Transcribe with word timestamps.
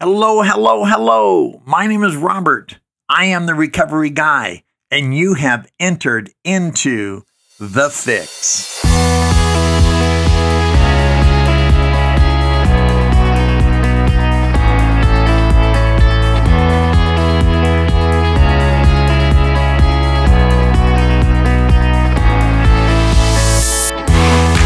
Hello, 0.00 0.42
hello, 0.42 0.84
hello. 0.84 1.60
My 1.66 1.88
name 1.88 2.04
is 2.04 2.14
Robert. 2.14 2.78
I 3.08 3.24
am 3.24 3.46
the 3.46 3.54
recovery 3.56 4.10
guy, 4.10 4.62
and 4.92 5.12
you 5.12 5.34
have 5.34 5.68
entered 5.80 6.30
into 6.44 7.24
The 7.58 7.90
Fix. 7.90 8.80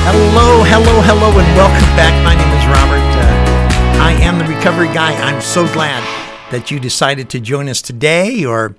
Hello, 0.05 0.63
hello, 0.65 1.01
hello, 1.01 1.39
and 1.39 1.57
welcome 1.57 1.97
back. 1.97 2.13
My 2.23 2.35
name 2.35 2.52
I 4.03 4.15
am 4.15 4.37
the 4.37 4.45
recovery 4.45 4.89
guy. 4.89 5.13
I'm 5.15 5.41
so 5.41 5.65
glad 5.73 6.03
that 6.51 6.73
you 6.73 6.81
decided 6.81 7.31
to 7.31 7.39
join 7.39 7.69
us 7.69 7.81
today, 7.81 8.45
or 8.45 8.75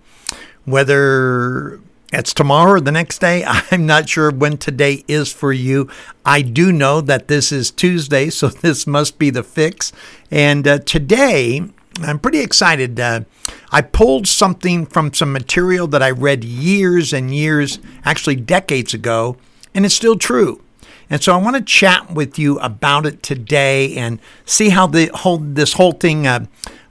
whether 0.66 1.80
it's 2.12 2.34
tomorrow 2.34 2.74
or 2.74 2.82
the 2.82 2.92
next 2.92 3.20
day. 3.20 3.46
I'm 3.72 3.86
not 3.86 4.10
sure 4.10 4.32
when 4.32 4.58
today 4.58 5.06
is 5.08 5.32
for 5.32 5.54
you. 5.54 5.90
I 6.26 6.42
do 6.42 6.74
know 6.74 7.00
that 7.00 7.30
this 7.30 7.54
is 7.54 7.72
Tuesday, 7.72 8.30
so 8.32 8.48
this 8.62 8.86
must 8.86 9.18
be 9.18 9.30
the 9.30 9.44
fix. 9.44 9.94
And 10.30 10.68
uh, 10.68 10.80
today, 10.80 11.62
I'm 12.02 12.20
pretty 12.20 12.42
excited. 12.42 13.00
Uh, 13.00 13.22
I 13.72 13.80
pulled 13.80 14.28
something 14.28 14.86
from 14.86 15.14
some 15.14 15.32
material 15.32 15.88
that 15.88 16.04
I 16.04 16.12
read 16.12 16.44
years 16.44 17.14
and 17.14 17.34
years, 17.34 17.80
actually 18.04 18.36
decades 18.36 18.94
ago, 18.94 19.38
and 19.74 19.86
it's 19.86 19.96
still 19.96 20.18
true. 20.18 20.62
And 21.10 21.22
so 21.22 21.34
I 21.34 21.38
want 21.38 21.56
to 21.56 21.62
chat 21.62 22.12
with 22.12 22.40
you 22.40 22.60
about 22.60 23.06
it 23.06 23.22
today 23.24 23.96
and 23.96 24.20
see 24.46 24.70
how 24.70 24.88
the 24.88 25.12
whole 25.14 25.38
this 25.38 25.74
whole 25.74 25.92
thing 25.92 26.26
uh, 26.28 26.46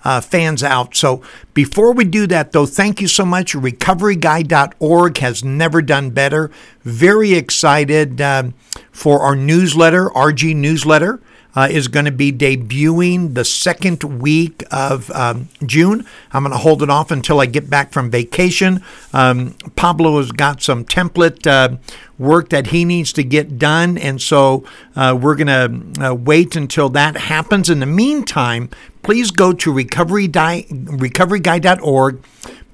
uh, 0.04 0.20
fans 0.20 0.62
out. 0.62 0.94
So 0.94 1.22
before 1.54 1.92
we 1.92 2.04
do 2.04 2.26
that, 2.28 2.52
though, 2.52 2.66
thank 2.66 3.00
you 3.00 3.08
so 3.08 3.24
much. 3.24 3.52
RecoveryGuy.org 3.54 5.18
has 5.18 5.44
never 5.44 5.82
done 5.82 6.10
better. 6.10 6.50
Very 6.82 7.34
excited 7.34 8.20
um, 8.20 8.54
for 8.90 9.20
our 9.20 9.36
newsletter, 9.36 10.08
RG 10.10 10.56
newsletter. 10.56 11.20
Uh, 11.54 11.68
is 11.70 11.86
going 11.88 12.06
to 12.06 12.10
be 12.10 12.32
debuting 12.32 13.34
the 13.34 13.44
second 13.44 14.02
week 14.04 14.64
of 14.70 15.10
um, 15.10 15.48
June. 15.66 16.06
I'm 16.32 16.44
going 16.44 16.52
to 16.52 16.58
hold 16.58 16.82
it 16.82 16.88
off 16.88 17.10
until 17.10 17.40
I 17.40 17.46
get 17.46 17.68
back 17.68 17.92
from 17.92 18.10
vacation. 18.10 18.82
Um, 19.12 19.52
Pablo 19.76 20.16
has 20.16 20.32
got 20.32 20.62
some 20.62 20.84
template 20.84 21.46
uh, 21.46 21.76
work 22.18 22.48
that 22.48 22.68
he 22.68 22.86
needs 22.86 23.12
to 23.14 23.22
get 23.22 23.58
done, 23.58 23.98
and 23.98 24.20
so 24.22 24.64
uh, 24.96 25.18
we're 25.20 25.34
going 25.34 25.46
to 25.48 26.02
uh, 26.02 26.14
wait 26.14 26.56
until 26.56 26.88
that 26.90 27.16
happens. 27.16 27.68
In 27.68 27.80
the 27.80 27.86
meantime, 27.86 28.70
please 29.02 29.30
go 29.30 29.52
to 29.52 29.72
recovery 29.72 30.28
recoveryguy.org 30.28 32.22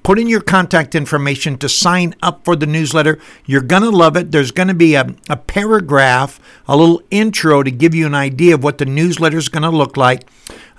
put 0.03 0.19
in 0.19 0.27
your 0.27 0.41
contact 0.41 0.95
information 0.95 1.57
to 1.57 1.69
sign 1.69 2.15
up 2.21 2.43
for 2.45 2.55
the 2.55 2.65
newsletter. 2.65 3.19
You're 3.45 3.61
going 3.61 3.83
to 3.83 3.89
love 3.89 4.15
it. 4.17 4.31
There's 4.31 4.51
going 4.51 4.67
to 4.67 4.73
be 4.73 4.95
a, 4.95 5.15
a 5.29 5.37
paragraph, 5.37 6.39
a 6.67 6.75
little 6.75 7.01
intro 7.11 7.63
to 7.63 7.71
give 7.71 7.93
you 7.93 8.05
an 8.05 8.15
idea 8.15 8.55
of 8.55 8.63
what 8.63 8.77
the 8.77 8.85
newsletter 8.85 9.37
is 9.37 9.49
going 9.49 9.63
to 9.63 9.69
look 9.69 9.97
like. 9.97 10.27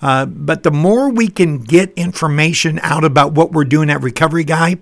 Uh, 0.02 0.26
but 0.26 0.62
the 0.62 0.70
more 0.70 1.10
we 1.10 1.28
can 1.28 1.58
get 1.58 1.92
information 1.92 2.80
out 2.82 3.04
about 3.04 3.32
what 3.32 3.52
we're 3.52 3.64
doing 3.64 3.90
at 3.90 4.02
Recovery 4.02 4.44
Guy, 4.44 4.76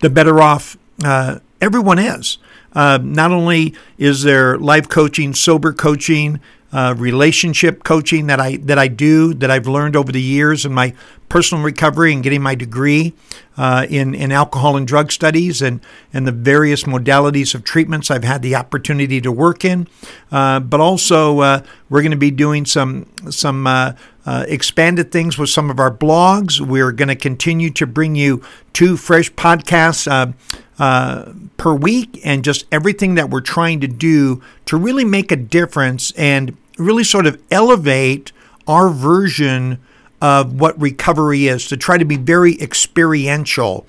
the 0.00 0.10
better 0.10 0.40
off 0.40 0.76
uh, 1.04 1.40
everyone 1.60 1.98
is. 1.98 2.38
Uh, 2.72 2.98
not 3.02 3.30
only 3.30 3.74
is 3.96 4.22
there 4.22 4.58
life 4.58 4.88
coaching, 4.88 5.34
sober 5.34 5.72
coaching, 5.72 6.40
uh, 6.72 6.94
relationship 6.98 7.82
coaching 7.82 8.26
that 8.26 8.40
I 8.40 8.56
that 8.56 8.78
I 8.78 8.88
do 8.88 9.32
that 9.34 9.50
I've 9.50 9.66
learned 9.66 9.96
over 9.96 10.12
the 10.12 10.20
years 10.20 10.66
in 10.66 10.74
my 10.74 10.94
personal 11.28 11.64
recovery 11.64 12.12
and 12.12 12.22
getting 12.22 12.42
my 12.42 12.54
degree 12.54 13.14
uh, 13.56 13.86
in 13.88 14.14
in 14.14 14.32
alcohol 14.32 14.76
and 14.76 14.86
drug 14.86 15.10
studies 15.10 15.62
and 15.62 15.80
and 16.12 16.26
the 16.26 16.32
various 16.32 16.84
modalities 16.84 17.54
of 17.54 17.64
treatments 17.64 18.10
I've 18.10 18.24
had 18.24 18.42
the 18.42 18.54
opportunity 18.54 19.20
to 19.22 19.32
work 19.32 19.64
in. 19.64 19.88
Uh, 20.30 20.60
but 20.60 20.80
also 20.80 21.40
uh, 21.40 21.62
we're 21.88 22.02
going 22.02 22.10
to 22.10 22.18
be 22.18 22.30
doing 22.30 22.66
some 22.66 23.10
some 23.30 23.66
uh, 23.66 23.92
uh, 24.26 24.44
expanded 24.46 25.10
things 25.10 25.38
with 25.38 25.48
some 25.48 25.70
of 25.70 25.80
our 25.80 25.90
blogs. 25.90 26.60
We're 26.60 26.92
going 26.92 27.08
to 27.08 27.16
continue 27.16 27.70
to 27.70 27.86
bring 27.86 28.14
you 28.14 28.42
two 28.74 28.98
fresh 28.98 29.32
podcasts 29.32 30.06
uh, 30.06 30.32
per 30.78 31.74
week 31.74 32.20
and 32.24 32.44
just 32.44 32.64
everything 32.70 33.14
that 33.16 33.30
we're 33.30 33.40
trying 33.40 33.80
to 33.80 33.88
do 33.88 34.42
to 34.66 34.76
really 34.76 35.04
make 35.04 35.32
a 35.32 35.36
difference 35.36 36.12
and 36.12 36.56
really 36.78 37.04
sort 37.04 37.26
of 37.26 37.40
elevate 37.50 38.32
our 38.66 38.88
version 38.88 39.78
of 40.20 40.60
what 40.60 40.80
recovery 40.80 41.46
is 41.46 41.66
to 41.68 41.76
try 41.76 41.98
to 41.98 42.04
be 42.04 42.16
very 42.16 42.60
experiential. 42.60 43.86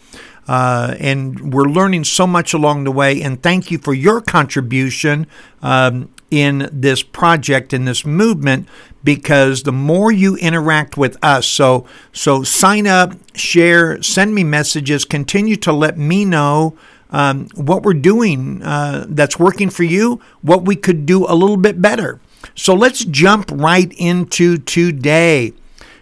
Uh, 0.47 0.95
and 0.99 1.53
we're 1.53 1.69
learning 1.69 2.03
so 2.03 2.25
much 2.25 2.53
along 2.53 2.83
the 2.83 2.91
way. 2.91 3.21
And 3.21 3.41
thank 3.41 3.69
you 3.69 3.77
for 3.77 3.93
your 3.93 4.19
contribution 4.19 5.27
um, 5.61 6.09
in 6.31 6.69
this 6.71 7.03
project, 7.03 7.73
in 7.73 7.85
this 7.85 8.05
movement, 8.05 8.67
because 9.03 9.63
the 9.63 9.71
more 9.71 10.11
you 10.11 10.35
interact 10.37 10.97
with 10.97 11.17
us, 11.23 11.47
so 11.47 11.85
so 12.13 12.43
sign 12.43 12.87
up, 12.87 13.13
share, 13.35 14.01
send 14.01 14.35
me 14.35 14.43
messages, 14.43 15.05
continue 15.05 15.55
to 15.57 15.71
let 15.71 15.97
me 15.97 16.25
know 16.25 16.77
um, 17.11 17.47
what 17.55 17.83
we're 17.83 17.93
doing 17.93 18.61
uh, 18.61 19.05
that's 19.07 19.39
working 19.39 19.69
for 19.69 19.83
you, 19.83 20.21
what 20.41 20.65
we 20.65 20.75
could 20.75 21.05
do 21.05 21.25
a 21.25 21.33
little 21.33 21.57
bit 21.57 21.81
better. 21.81 22.19
So 22.55 22.73
let's 22.73 23.03
jump 23.05 23.49
right 23.51 23.91
into 23.97 24.57
today. 24.57 25.53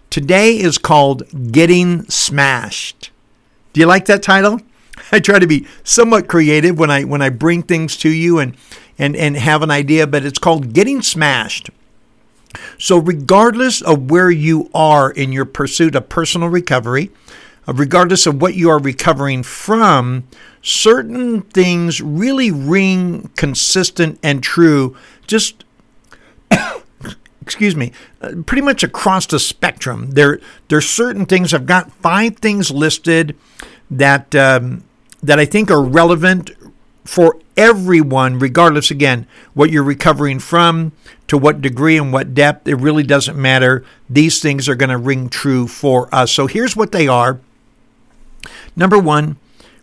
Today 0.09 0.57
is 0.57 0.77
called 0.77 1.51
Getting 1.51 2.09
Smashed. 2.09 3.11
Do 3.73 3.79
you 3.79 3.85
like 3.85 4.05
that 4.05 4.23
title? 4.23 4.61
I 5.11 5.19
try 5.19 5.39
to 5.39 5.47
be 5.47 5.67
somewhat 5.83 6.27
creative 6.27 6.77
when 6.79 6.89
I 6.89 7.03
when 7.03 7.21
I 7.21 7.29
bring 7.29 7.63
things 7.63 7.97
to 7.97 8.09
you 8.09 8.39
and 8.39 8.55
and 8.97 9.15
and 9.15 9.37
have 9.37 9.61
an 9.61 9.71
idea, 9.71 10.07
but 10.07 10.25
it's 10.25 10.39
called 10.39 10.73
Getting 10.73 11.01
Smashed. 11.01 11.69
So 12.77 12.97
regardless 12.97 13.81
of 13.81 14.09
where 14.09 14.31
you 14.31 14.69
are 14.73 15.11
in 15.11 15.31
your 15.31 15.45
pursuit 15.45 15.95
of 15.95 16.09
personal 16.09 16.49
recovery, 16.49 17.11
uh, 17.67 17.73
regardless 17.73 18.25
of 18.25 18.41
what 18.41 18.55
you 18.55 18.69
are 18.69 18.79
recovering 18.79 19.43
from, 19.43 20.27
certain 20.61 21.41
things 21.41 22.01
really 22.01 22.51
ring 22.51 23.29
consistent 23.35 24.19
and 24.23 24.41
true 24.41 24.95
just 25.27 25.63
excuse 27.41 27.75
me, 27.75 27.91
uh, 28.21 28.33
pretty 28.45 28.61
much 28.61 28.83
across 28.83 29.25
the 29.25 29.39
spectrum. 29.39 30.11
There, 30.11 30.39
there's 30.67 30.87
certain 30.87 31.25
things. 31.25 31.53
I've 31.53 31.65
got 31.65 31.91
five 31.91 32.37
things 32.37 32.71
listed 32.71 33.37
that 33.89 34.35
um, 34.35 34.83
that 35.23 35.39
I 35.39 35.45
think 35.45 35.71
are 35.71 35.81
relevant 35.81 36.51
for 37.05 37.39
everyone, 37.57 38.39
regardless 38.39 38.91
again 38.91 39.27
what 39.53 39.71
you're 39.71 39.83
recovering 39.83 40.39
from, 40.39 40.93
to 41.27 41.37
what 41.37 41.61
degree 41.61 41.97
and 41.97 42.13
what 42.13 42.33
depth. 42.33 42.67
It 42.67 42.75
really 42.75 43.03
doesn't 43.03 43.37
matter. 43.37 43.83
These 44.09 44.41
things 44.41 44.69
are 44.69 44.75
going 44.75 44.89
to 44.89 44.97
ring 44.97 45.27
true 45.29 45.67
for 45.67 46.13
us. 46.13 46.31
So 46.31 46.47
here's 46.47 46.75
what 46.75 46.91
they 46.91 47.07
are. 47.07 47.39
Number 48.75 48.99
one, 48.99 49.37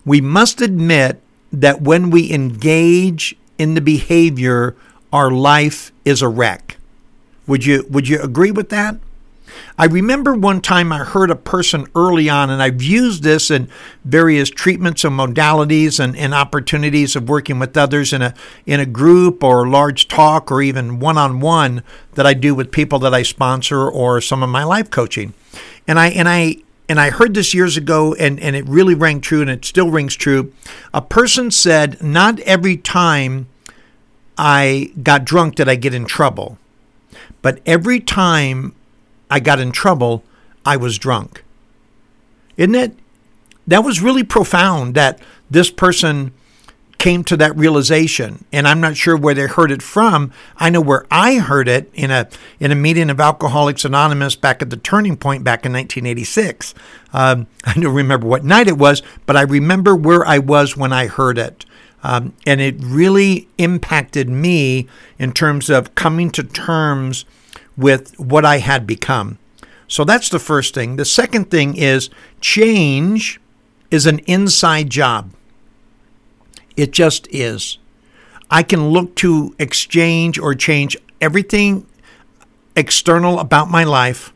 we 0.04 0.20
must 0.20 0.60
admit 0.60 1.20
that 1.52 1.82
when 1.82 2.10
we 2.10 2.32
engage 2.32 3.36
in 3.58 3.74
the 3.74 3.80
behavior, 3.80 4.76
our 5.12 5.30
life 5.30 5.92
is 6.04 6.22
a 6.22 6.28
wreck. 6.28 6.76
Would 7.46 7.64
you 7.64 7.86
would 7.90 8.08
you 8.08 8.20
agree 8.20 8.50
with 8.50 8.70
that? 8.70 8.96
I 9.78 9.86
remember 9.86 10.34
one 10.34 10.60
time 10.60 10.92
I 10.92 10.98
heard 10.98 11.30
a 11.30 11.36
person 11.36 11.86
early 11.94 12.28
on, 12.28 12.50
and 12.50 12.62
I've 12.62 12.82
used 12.82 13.22
this 13.22 13.50
in 13.50 13.68
various 14.04 14.50
treatments 14.50 15.04
and 15.04 15.18
modalities 15.18 15.98
and, 15.98 16.16
and 16.16 16.32
opportunities 16.32 17.16
of 17.16 17.28
working 17.28 17.58
with 17.58 17.76
others 17.76 18.12
in 18.12 18.22
a 18.22 18.34
in 18.66 18.80
a 18.80 18.86
group 18.86 19.42
or 19.42 19.66
large 19.66 20.08
talk 20.08 20.52
or 20.52 20.62
even 20.62 20.98
one 20.98 21.18
on 21.18 21.40
one 21.40 21.82
that 22.12 22.26
I 22.26 22.34
do 22.34 22.54
with 22.54 22.70
people 22.70 22.98
that 23.00 23.14
I 23.14 23.22
sponsor 23.22 23.88
or 23.88 24.20
some 24.20 24.42
of 24.42 24.48
my 24.48 24.64
life 24.64 24.90
coaching. 24.90 25.34
And 25.86 25.98
I 25.98 26.08
and 26.08 26.28
I 26.28 26.56
and 26.88 27.00
I 27.00 27.10
heard 27.10 27.34
this 27.34 27.54
years 27.54 27.76
ago 27.76 28.14
and, 28.14 28.38
and 28.40 28.54
it 28.54 28.66
really 28.68 28.94
rang 28.94 29.20
true 29.20 29.40
and 29.40 29.50
it 29.50 29.64
still 29.64 29.90
rings 29.90 30.14
true. 30.14 30.52
A 30.92 31.00
person 31.00 31.50
said, 31.50 32.02
Not 32.02 32.40
every 32.40 32.76
time 32.76 33.48
I 34.36 34.92
got 35.02 35.24
drunk 35.24 35.54
did 35.56 35.68
I 35.68 35.76
get 35.76 35.94
in 35.94 36.04
trouble, 36.04 36.58
but 37.42 37.60
every 37.64 38.00
time 38.00 38.74
I 39.30 39.40
got 39.40 39.60
in 39.60 39.72
trouble, 39.72 40.24
I 40.64 40.76
was 40.76 40.98
drunk. 40.98 41.44
Isn't 42.56 42.74
it? 42.74 42.96
That 43.66 43.84
was 43.84 44.02
really 44.02 44.24
profound 44.24 44.94
that 44.94 45.20
this 45.50 45.70
person 45.70 46.32
came 46.98 47.24
to 47.24 47.36
that 47.36 47.54
realization 47.56 48.44
and 48.52 48.66
i'm 48.66 48.80
not 48.80 48.96
sure 48.96 49.16
where 49.16 49.34
they 49.34 49.46
heard 49.46 49.70
it 49.70 49.82
from 49.82 50.32
i 50.56 50.70
know 50.70 50.80
where 50.80 51.04
i 51.10 51.34
heard 51.34 51.68
it 51.68 51.90
in 51.92 52.10
a 52.10 52.26
in 52.60 52.70
a 52.70 52.74
meeting 52.74 53.10
of 53.10 53.20
alcoholics 53.20 53.84
anonymous 53.84 54.36
back 54.36 54.62
at 54.62 54.70
the 54.70 54.76
turning 54.76 55.16
point 55.16 55.44
back 55.44 55.66
in 55.66 55.72
1986 55.72 56.72
um, 57.12 57.46
i 57.64 57.74
don't 57.74 57.92
remember 57.92 58.26
what 58.26 58.44
night 58.44 58.68
it 58.68 58.78
was 58.78 59.02
but 59.26 59.36
i 59.36 59.42
remember 59.42 59.94
where 59.94 60.24
i 60.26 60.38
was 60.38 60.76
when 60.76 60.92
i 60.92 61.06
heard 61.06 61.36
it 61.36 61.66
um, 62.02 62.34
and 62.46 62.60
it 62.60 62.76
really 62.80 63.48
impacted 63.58 64.28
me 64.28 64.88
in 65.18 65.32
terms 65.32 65.68
of 65.68 65.94
coming 65.94 66.30
to 66.30 66.42
terms 66.42 67.24
with 67.76 68.18
what 68.18 68.44
i 68.44 68.58
had 68.58 68.86
become 68.86 69.38
So 69.86 70.04
that's 70.04 70.28
the 70.28 70.38
first 70.38 70.74
thing. 70.74 70.96
The 70.96 71.04
second 71.04 71.50
thing 71.50 71.76
is 71.76 72.10
change 72.40 73.38
is 73.90 74.06
an 74.06 74.20
inside 74.20 74.90
job. 74.90 75.30
It 76.76 76.90
just 76.90 77.28
is. 77.30 77.78
I 78.50 78.62
can 78.62 78.88
look 78.88 79.14
to 79.16 79.54
exchange 79.58 80.38
or 80.38 80.54
change 80.54 80.96
everything 81.20 81.86
external 82.74 83.38
about 83.38 83.70
my 83.70 83.84
life, 83.84 84.32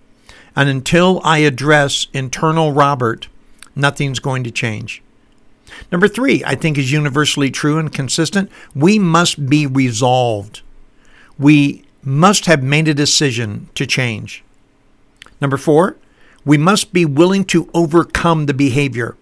and 0.54 0.68
until 0.68 1.20
I 1.24 1.38
address 1.38 2.06
internal 2.12 2.72
Robert, 2.72 3.28
nothing's 3.74 4.20
going 4.20 4.44
to 4.44 4.50
change. 4.50 5.02
Number 5.90 6.08
three, 6.08 6.42
I 6.44 6.54
think 6.54 6.78
is 6.78 6.92
universally 6.92 7.50
true 7.50 7.78
and 7.78 7.92
consistent. 7.92 8.50
We 8.74 8.98
must 8.98 9.48
be 9.48 9.66
resolved. 9.66 10.62
We 11.38 11.84
must 12.08 12.46
have 12.46 12.62
made 12.62 12.88
a 12.88 12.94
decision 12.94 13.68
to 13.74 13.86
change. 13.86 14.42
Number 15.40 15.58
four, 15.58 15.96
we 16.44 16.56
must 16.56 16.92
be 16.92 17.04
willing 17.04 17.44
to 17.44 17.68
overcome 17.74 18.46
the 18.46 18.54
behavior. 18.54 19.16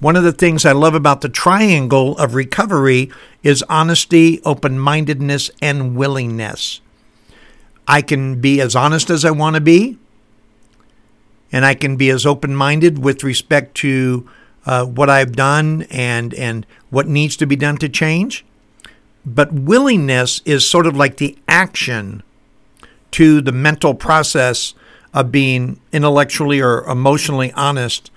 One 0.00 0.16
of 0.16 0.24
the 0.24 0.32
things 0.32 0.66
I 0.66 0.72
love 0.72 0.94
about 0.94 1.20
the 1.20 1.28
triangle 1.28 2.18
of 2.18 2.34
recovery 2.34 3.10
is 3.44 3.64
honesty, 3.68 4.40
open 4.44 4.78
mindedness, 4.78 5.50
and 5.62 5.96
willingness. 5.96 6.80
I 7.86 8.02
can 8.02 8.40
be 8.40 8.60
as 8.60 8.74
honest 8.74 9.08
as 9.08 9.24
I 9.24 9.30
want 9.30 9.54
to 9.54 9.60
be, 9.60 9.98
and 11.52 11.64
I 11.64 11.74
can 11.74 11.96
be 11.96 12.10
as 12.10 12.26
open 12.26 12.54
minded 12.54 12.98
with 12.98 13.22
respect 13.22 13.76
to 13.76 14.28
uh, 14.66 14.84
what 14.84 15.08
I've 15.08 15.36
done 15.36 15.86
and, 15.90 16.34
and 16.34 16.66
what 16.90 17.06
needs 17.06 17.36
to 17.36 17.46
be 17.46 17.56
done 17.56 17.76
to 17.78 17.88
change. 17.88 18.44
But 19.34 19.52
willingness 19.52 20.40
is 20.44 20.66
sort 20.66 20.86
of 20.86 20.96
like 20.96 21.16
the 21.16 21.36
action 21.48 22.22
to 23.12 23.40
the 23.40 23.52
mental 23.52 23.94
process 23.94 24.74
of 25.14 25.32
being 25.32 25.80
intellectually 25.92 26.60
or 26.60 26.84
emotionally 26.84 27.52
honest 27.52 28.10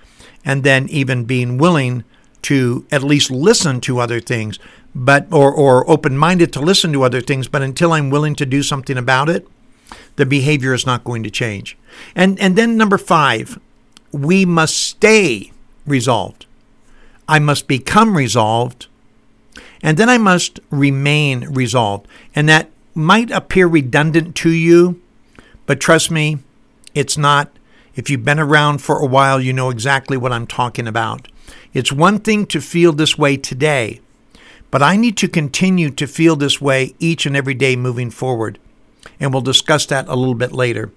and 0.44 0.64
then 0.64 0.88
even 0.88 1.24
being 1.24 1.58
willing 1.58 2.04
to 2.42 2.86
at 2.90 3.02
least 3.02 3.30
listen 3.30 3.80
to 3.80 3.98
other 3.98 4.20
things 4.20 4.58
but 4.94 5.26
or, 5.32 5.50
or 5.50 5.88
open-minded 5.88 6.52
to 6.52 6.60
listen 6.60 6.92
to 6.92 7.02
other 7.02 7.20
things 7.22 7.48
but 7.48 7.62
until 7.62 7.92
i'm 7.92 8.10
willing 8.10 8.34
to 8.34 8.44
do 8.44 8.62
something 8.62 8.98
about 8.98 9.28
it 9.30 9.46
the 10.16 10.26
behavior 10.26 10.74
is 10.74 10.86
not 10.86 11.04
going 11.04 11.22
to 11.22 11.30
change. 11.30 11.76
And 12.14 12.38
and 12.40 12.56
then 12.56 12.76
number 12.76 12.98
five 12.98 13.58
we 14.12 14.44
must 14.44 14.76
stay 14.76 15.52
resolved. 15.86 16.46
I 17.26 17.38
must 17.38 17.66
become 17.66 18.16
resolved 18.16 18.88
and 19.82 19.96
then 19.96 20.08
i 20.08 20.18
must 20.18 20.60
remain 20.70 21.40
resolved 21.52 22.06
and 22.34 22.48
that 22.48 22.70
might 22.94 23.30
appear 23.30 23.66
redundant 23.66 24.34
to 24.34 24.50
you 24.50 25.00
but 25.66 25.80
trust 25.80 26.10
me 26.10 26.38
it's 26.94 27.16
not. 27.16 27.50
If 27.94 28.08
you've 28.08 28.24
been 28.24 28.40
around 28.40 28.78
for 28.78 28.98
a 28.98 29.06
while, 29.06 29.40
you 29.40 29.52
know 29.52 29.70
exactly 29.70 30.16
what 30.16 30.32
I'm 30.32 30.46
talking 30.46 30.86
about. 30.86 31.28
It's 31.72 31.92
one 31.92 32.18
thing 32.18 32.46
to 32.46 32.60
feel 32.60 32.92
this 32.92 33.18
way 33.18 33.36
today, 33.36 34.00
but 34.70 34.82
I 34.82 34.96
need 34.96 35.16
to 35.18 35.28
continue 35.28 35.90
to 35.90 36.06
feel 36.06 36.36
this 36.36 36.60
way 36.60 36.94
each 36.98 37.26
and 37.26 37.36
every 37.36 37.54
day 37.54 37.76
moving 37.76 38.10
forward. 38.10 38.58
And 39.20 39.32
we'll 39.32 39.42
discuss 39.42 39.86
that 39.86 40.08
a 40.08 40.16
little 40.16 40.34
bit 40.34 40.52
later. 40.52 40.90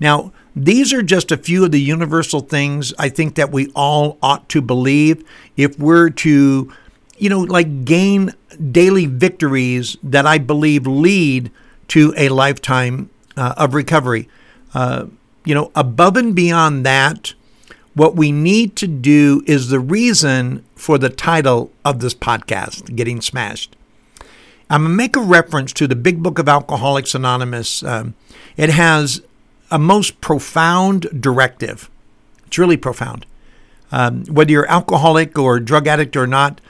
Now, 0.00 0.32
these 0.54 0.92
are 0.92 1.02
just 1.02 1.32
a 1.32 1.36
few 1.36 1.64
of 1.64 1.72
the 1.72 1.80
universal 1.80 2.40
things 2.40 2.92
I 2.98 3.08
think 3.08 3.34
that 3.34 3.50
we 3.50 3.70
all 3.74 4.18
ought 4.22 4.48
to 4.50 4.60
believe 4.60 5.24
if 5.56 5.78
we're 5.78 6.10
to, 6.10 6.72
you 7.18 7.28
know, 7.28 7.40
like 7.40 7.84
gain 7.84 8.34
daily 8.70 9.06
victories 9.06 9.96
that 10.02 10.26
I 10.26 10.38
believe 10.38 10.86
lead 10.86 11.50
to 11.88 12.14
a 12.16 12.28
lifetime 12.28 13.10
uh, 13.36 13.54
of 13.56 13.74
recovery. 13.74 14.28
Uh, 14.74 15.06
you 15.44 15.54
know, 15.54 15.70
above 15.74 16.16
and 16.16 16.34
beyond 16.34 16.84
that, 16.84 17.34
what 17.94 18.14
we 18.14 18.30
need 18.30 18.76
to 18.76 18.86
do 18.86 19.42
is 19.46 19.68
the 19.68 19.80
reason 19.80 20.64
for 20.76 20.98
the 20.98 21.08
title 21.08 21.72
of 21.84 22.00
this 22.00 22.14
podcast, 22.14 22.94
Getting 22.94 23.20
Smashed. 23.20 23.74
I'm 24.70 24.82
going 24.82 24.92
to 24.92 24.96
make 24.96 25.16
a 25.16 25.20
reference 25.20 25.72
to 25.74 25.86
the 25.86 25.96
Big 25.96 26.22
Book 26.22 26.38
of 26.38 26.48
Alcoholics 26.48 27.14
Anonymous. 27.14 27.82
Um, 27.82 28.14
it 28.56 28.70
has 28.70 29.22
a 29.70 29.78
most 29.78 30.20
profound 30.20 31.22
directive. 31.22 31.90
It's 32.46 32.58
really 32.58 32.76
profound. 32.76 33.24
Um, 33.90 34.26
whether 34.26 34.52
you're 34.52 34.70
alcoholic 34.70 35.38
or 35.38 35.58
drug 35.58 35.86
addict 35.86 36.16
or 36.16 36.26
not, 36.26 36.60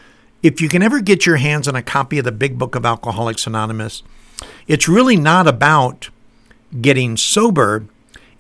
if 0.43 0.61
you 0.61 0.69
can 0.69 0.83
ever 0.83 1.01
get 1.01 1.27
your 1.27 1.37
hands 1.37 1.67
on 1.69 1.77
a 1.77 1.83
copy 1.83 2.19
of 2.19 2.25
the 2.25 2.33
Big 2.33 2.59
Book 2.59 2.75
of 2.75 2.87
Alcoholics 2.87 3.47
Anonymous, 3.47 4.03
it's 4.67 4.89
really 4.89 5.17
not 5.17 5.47
about 5.47 6.11
getting 6.81 7.17
sober 7.17 7.85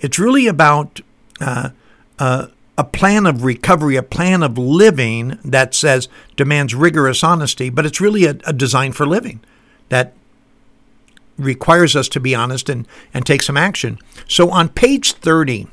it's 0.00 0.19
really 0.19 0.47
about 0.47 1.00
uh, 1.41 1.71
uh, 2.19 2.47
a 2.77 2.85
plan 2.85 3.27
of 3.27 3.43
recovery, 3.43 3.97
a 3.97 4.03
plan 4.03 4.43
of 4.43 4.56
living 4.56 5.39
that 5.45 5.75
says 5.75 6.09
demands 6.37 6.75
rigorous 6.75 7.25
honesty, 7.25 7.71
but 7.71 7.85
it's 7.85 8.00
really 8.00 8.25
a, 8.25 8.37
a 8.47 8.53
design 8.53 8.93
for 8.93 9.06
living 9.06 9.41
that 9.89 10.15
requires 11.37 11.97
us 11.97 12.09
to 12.09 12.21
be 12.21 12.35
honest 12.35 12.69
and, 12.69 12.87
and 13.12 13.25
take 13.25 13.43
some 13.43 13.56
action. 13.56 13.99
So 14.27 14.50
on 14.50 14.69
page 14.69 15.12
30, 15.12 15.67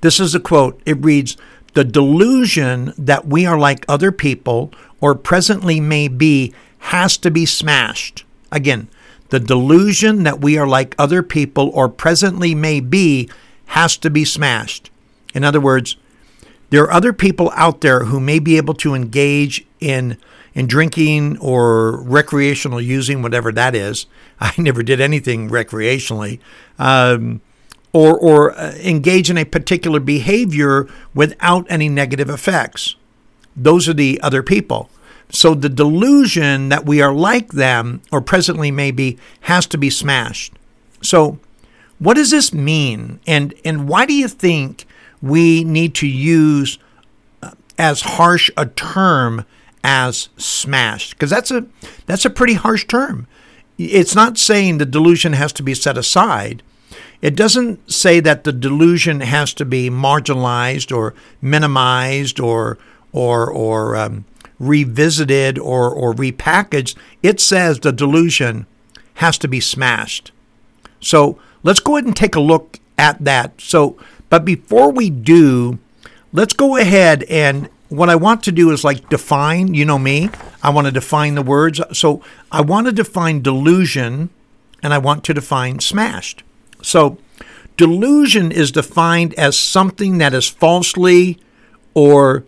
this 0.00 0.20
is 0.20 0.34
a 0.34 0.40
quote. 0.40 0.80
It 0.84 1.02
reads, 1.02 1.36
The 1.76 1.84
delusion 1.84 2.94
that 2.96 3.26
we 3.26 3.44
are 3.44 3.58
like 3.58 3.84
other 3.86 4.10
people 4.10 4.72
or 4.98 5.14
presently 5.14 5.78
may 5.78 6.08
be 6.08 6.54
has 6.78 7.18
to 7.18 7.30
be 7.30 7.44
smashed. 7.44 8.24
Again, 8.50 8.88
the 9.28 9.40
delusion 9.40 10.22
that 10.22 10.40
we 10.40 10.56
are 10.56 10.66
like 10.66 10.94
other 10.98 11.22
people 11.22 11.68
or 11.74 11.90
presently 11.90 12.54
may 12.54 12.80
be 12.80 13.28
has 13.66 13.98
to 13.98 14.08
be 14.08 14.24
smashed. 14.24 14.90
In 15.34 15.44
other 15.44 15.60
words, 15.60 15.98
there 16.70 16.82
are 16.84 16.92
other 16.92 17.12
people 17.12 17.52
out 17.54 17.82
there 17.82 18.04
who 18.04 18.20
may 18.20 18.38
be 18.38 18.56
able 18.56 18.72
to 18.76 18.94
engage 18.94 19.66
in 19.78 20.16
in 20.54 20.66
drinking 20.66 21.36
or 21.40 22.00
recreational 22.04 22.80
using, 22.80 23.20
whatever 23.20 23.52
that 23.52 23.74
is. 23.74 24.06
I 24.40 24.54
never 24.56 24.82
did 24.82 25.02
anything 25.02 25.50
recreationally, 25.50 26.38
um, 26.78 27.42
or 27.96 28.18
or 28.18 28.52
uh, 28.52 28.74
engage 28.74 29.30
in 29.30 29.38
a 29.38 29.44
particular 29.46 29.98
behavior 29.98 30.86
without 31.14 31.66
any 31.70 31.88
negative 31.88 32.28
effects. 32.28 32.94
Those 33.56 33.88
are 33.88 33.94
the 33.94 34.20
other 34.22 34.42
people. 34.42 34.90
So 35.30 35.54
the 35.54 35.70
delusion 35.70 36.68
that 36.68 36.84
we 36.84 37.00
are 37.00 37.14
like 37.14 37.52
them, 37.52 38.02
or 38.12 38.20
presently 38.20 38.70
maybe, 38.70 39.18
has 39.42 39.66
to 39.68 39.78
be 39.78 39.88
smashed. 39.88 40.52
So, 41.02 41.38
what 41.98 42.14
does 42.14 42.30
this 42.30 42.52
mean? 42.52 43.18
And, 43.26 43.54
and 43.64 43.88
why 43.88 44.04
do 44.04 44.12
you 44.12 44.28
think 44.28 44.84
we 45.22 45.64
need 45.64 45.94
to 45.96 46.06
use 46.06 46.78
uh, 47.42 47.52
as 47.78 48.02
harsh 48.02 48.50
a 48.58 48.66
term 48.66 49.46
as 49.82 50.28
smashed? 50.36 51.12
Because 51.12 51.30
that's 51.30 51.50
a, 51.50 51.64
that's 52.04 52.26
a 52.26 52.30
pretty 52.30 52.54
harsh 52.54 52.86
term. 52.86 53.26
It's 53.78 54.14
not 54.14 54.36
saying 54.36 54.78
the 54.78 54.84
delusion 54.84 55.32
has 55.32 55.52
to 55.54 55.62
be 55.62 55.74
set 55.74 55.96
aside. 55.96 56.62
It 57.26 57.34
doesn't 57.34 57.90
say 57.90 58.20
that 58.20 58.44
the 58.44 58.52
delusion 58.52 59.20
has 59.20 59.52
to 59.54 59.64
be 59.64 59.90
marginalized 59.90 60.96
or 60.96 61.12
minimized 61.42 62.38
or 62.38 62.78
or 63.12 63.50
or 63.50 63.96
um, 63.96 64.24
revisited 64.60 65.58
or, 65.58 65.90
or 65.90 66.14
repackaged, 66.14 66.96
it 67.24 67.40
says 67.40 67.80
the 67.80 67.92
delusion 67.92 68.66
has 69.14 69.38
to 69.38 69.48
be 69.48 69.58
smashed. 69.58 70.30
So 71.00 71.36
let's 71.64 71.80
go 71.80 71.96
ahead 71.96 72.06
and 72.06 72.16
take 72.16 72.36
a 72.36 72.40
look 72.40 72.78
at 72.96 73.22
that. 73.24 73.60
So, 73.60 73.98
but 74.30 74.44
before 74.44 74.92
we 74.92 75.10
do, 75.10 75.80
let's 76.32 76.54
go 76.54 76.76
ahead 76.76 77.24
and 77.24 77.68
what 77.88 78.08
I 78.08 78.16
want 78.16 78.44
to 78.44 78.52
do 78.52 78.70
is 78.70 78.84
like 78.84 79.08
define, 79.08 79.74
you 79.74 79.84
know 79.84 79.98
me, 79.98 80.30
I 80.62 80.70
want 80.70 80.86
to 80.86 80.92
define 80.92 81.34
the 81.34 81.42
words. 81.42 81.80
So 81.92 82.22
I 82.52 82.60
want 82.60 82.86
to 82.86 82.92
define 82.92 83.42
delusion 83.42 84.30
and 84.80 84.94
I 84.94 84.98
want 84.98 85.24
to 85.24 85.34
define 85.34 85.80
smashed. 85.80 86.42
So 86.86 87.18
delusion 87.76 88.52
is 88.52 88.70
defined 88.70 89.34
as 89.34 89.58
something 89.58 90.18
that 90.18 90.32
is 90.32 90.48
falsely 90.48 91.38
or 91.94 92.44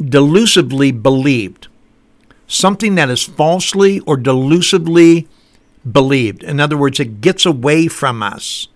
delusively 0.00 0.92
believed, 0.92 1.66
something 2.46 2.94
that 2.94 3.10
is 3.10 3.24
falsely 3.24 3.98
or 4.00 4.16
delusively 4.16 5.26
believed. 5.90 6.44
In 6.44 6.60
other 6.60 6.76
words, 6.76 7.00
it 7.00 7.20
gets 7.20 7.44
away 7.44 7.88
from 7.88 8.22
us. 8.22 8.68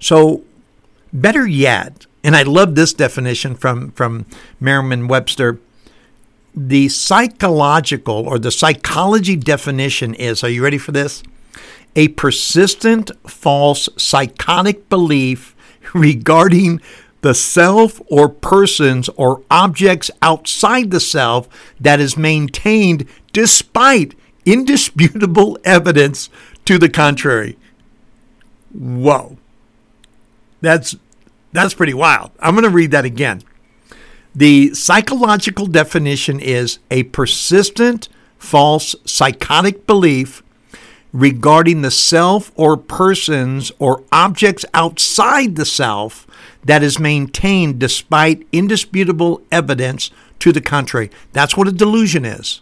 So, 0.00 0.42
better 1.12 1.46
yet, 1.46 2.06
and 2.24 2.34
I 2.34 2.42
love 2.42 2.74
this 2.74 2.92
definition 2.92 3.54
from, 3.54 3.92
from 3.92 4.26
Merriam 4.58 5.06
Webster. 5.06 5.60
The 6.54 6.88
psychological 6.88 8.26
or 8.26 8.40
the 8.40 8.50
psychology 8.50 9.36
definition 9.36 10.14
is 10.14 10.42
are 10.42 10.48
you 10.48 10.64
ready 10.64 10.78
for 10.78 10.90
this? 10.90 11.22
A 11.98 12.06
persistent 12.06 13.10
false 13.28 13.88
psychotic 13.96 14.88
belief 14.88 15.56
regarding 15.92 16.80
the 17.22 17.34
self 17.34 18.00
or 18.06 18.28
persons 18.28 19.08
or 19.16 19.42
objects 19.50 20.08
outside 20.22 20.92
the 20.92 21.00
self 21.00 21.48
that 21.80 21.98
is 21.98 22.16
maintained 22.16 23.04
despite 23.32 24.14
indisputable 24.46 25.58
evidence 25.64 26.30
to 26.66 26.78
the 26.78 26.88
contrary. 26.88 27.58
Whoa. 28.72 29.36
That's 30.60 30.94
that's 31.52 31.74
pretty 31.74 31.94
wild. 31.94 32.30
I'm 32.38 32.54
going 32.54 32.62
to 32.62 32.70
read 32.70 32.92
that 32.92 33.06
again. 33.06 33.42
The 34.36 34.72
psychological 34.72 35.66
definition 35.66 36.38
is 36.38 36.78
a 36.92 37.02
persistent 37.02 38.08
false 38.38 38.94
psychotic 39.04 39.84
belief 39.84 40.44
regarding 41.12 41.82
the 41.82 41.90
self 41.90 42.52
or 42.54 42.76
persons 42.76 43.72
or 43.78 44.04
objects 44.12 44.64
outside 44.74 45.56
the 45.56 45.64
self 45.64 46.26
that 46.64 46.82
is 46.82 46.98
maintained 46.98 47.78
despite 47.78 48.46
indisputable 48.52 49.42
evidence 49.50 50.10
to 50.38 50.52
the 50.52 50.60
contrary. 50.60 51.10
That's 51.32 51.56
what 51.56 51.68
a 51.68 51.72
delusion 51.72 52.24
is. 52.24 52.60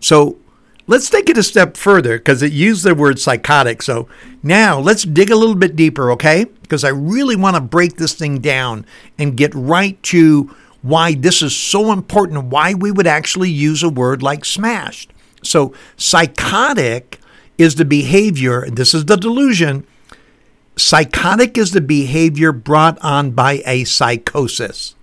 So 0.00 0.38
let's 0.86 1.10
take 1.10 1.28
it 1.28 1.38
a 1.38 1.42
step 1.42 1.76
further 1.76 2.18
because 2.18 2.42
it 2.42 2.52
used 2.52 2.84
the 2.84 2.94
word 2.94 3.18
psychotic. 3.18 3.82
So 3.82 4.08
now 4.42 4.78
let's 4.80 5.04
dig 5.04 5.30
a 5.30 5.36
little 5.36 5.54
bit 5.54 5.76
deeper, 5.76 6.10
okay? 6.12 6.46
Because 6.62 6.84
I 6.84 6.90
really 6.90 7.36
want 7.36 7.56
to 7.56 7.60
break 7.60 7.96
this 7.96 8.14
thing 8.14 8.38
down 8.38 8.86
and 9.18 9.36
get 9.36 9.54
right 9.54 10.02
to 10.04 10.54
why 10.82 11.14
this 11.14 11.42
is 11.42 11.54
so 11.54 11.92
important, 11.92 12.44
why 12.46 12.74
we 12.74 12.90
would 12.90 13.06
actually 13.06 13.50
use 13.50 13.82
a 13.82 13.88
word 13.88 14.22
like 14.22 14.44
smashed. 14.44 15.12
So, 15.42 15.72
psychotic 15.96 17.20
is 17.56 17.74
the 17.74 17.84
behavior, 17.84 18.68
this 18.70 18.94
is 18.94 19.06
the 19.06 19.16
delusion. 19.16 19.86
Psychotic 20.76 21.58
is 21.58 21.72
the 21.72 21.80
behavior 21.80 22.52
brought 22.52 22.98
on 23.02 23.32
by 23.32 23.62
a 23.66 23.84
psychosis. 23.84 24.94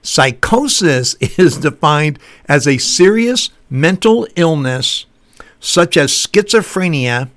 Psychosis 0.00 1.14
is 1.38 1.58
defined 1.58 2.18
as 2.48 2.66
a 2.66 2.78
serious 2.78 3.50
mental 3.68 4.26
illness 4.36 5.06
such 5.58 5.96
as 5.96 6.10
schizophrenia 6.10 7.30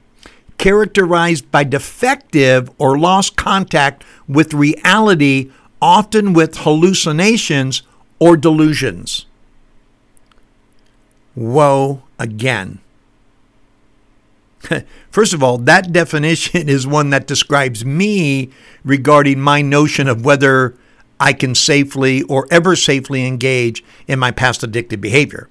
characterized 0.57 1.49
by 1.51 1.63
defective 1.63 2.69
or 2.77 2.97
lost 2.97 3.35
contact 3.35 4.03
with 4.27 4.53
reality, 4.53 5.51
often 5.81 6.33
with 6.33 6.57
hallucinations 6.57 7.83
or 8.19 8.37
delusions. 8.37 9.25
Woe 11.35 12.01
again. 12.19 12.79
First 15.11 15.33
of 15.33 15.43
all, 15.43 15.57
that 15.59 15.91
definition 15.91 16.69
is 16.69 16.87
one 16.87 17.09
that 17.11 17.27
describes 17.27 17.85
me 17.85 18.51
regarding 18.83 19.39
my 19.39 19.61
notion 19.61 20.07
of 20.07 20.25
whether 20.25 20.77
I 21.19 21.33
can 21.33 21.55
safely 21.55 22.23
or 22.23 22.47
ever 22.51 22.75
safely 22.75 23.25
engage 23.25 23.83
in 24.07 24.19
my 24.19 24.31
past 24.31 24.61
addictive 24.61 25.01
behavior. 25.01 25.49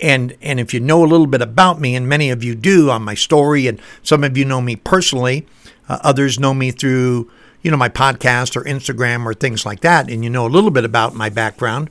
And 0.00 0.36
and 0.40 0.60
if 0.60 0.72
you 0.72 0.80
know 0.80 1.04
a 1.04 1.06
little 1.06 1.26
bit 1.26 1.42
about 1.42 1.80
me, 1.80 1.96
and 1.96 2.08
many 2.08 2.30
of 2.30 2.44
you 2.44 2.54
do 2.54 2.88
on 2.88 3.02
my 3.02 3.14
story, 3.14 3.66
and 3.66 3.80
some 4.02 4.22
of 4.22 4.36
you 4.38 4.44
know 4.44 4.60
me 4.60 4.76
personally, 4.76 5.44
uh, 5.88 5.98
others 6.02 6.38
know 6.38 6.54
me 6.54 6.70
through 6.70 7.28
you 7.62 7.70
know 7.72 7.76
my 7.76 7.88
podcast 7.88 8.54
or 8.54 8.62
Instagram 8.62 9.26
or 9.26 9.34
things 9.34 9.66
like 9.66 9.80
that, 9.80 10.08
and 10.08 10.22
you 10.22 10.30
know 10.30 10.46
a 10.46 10.48
little 10.48 10.70
bit 10.70 10.84
about 10.84 11.16
my 11.16 11.28
background 11.28 11.90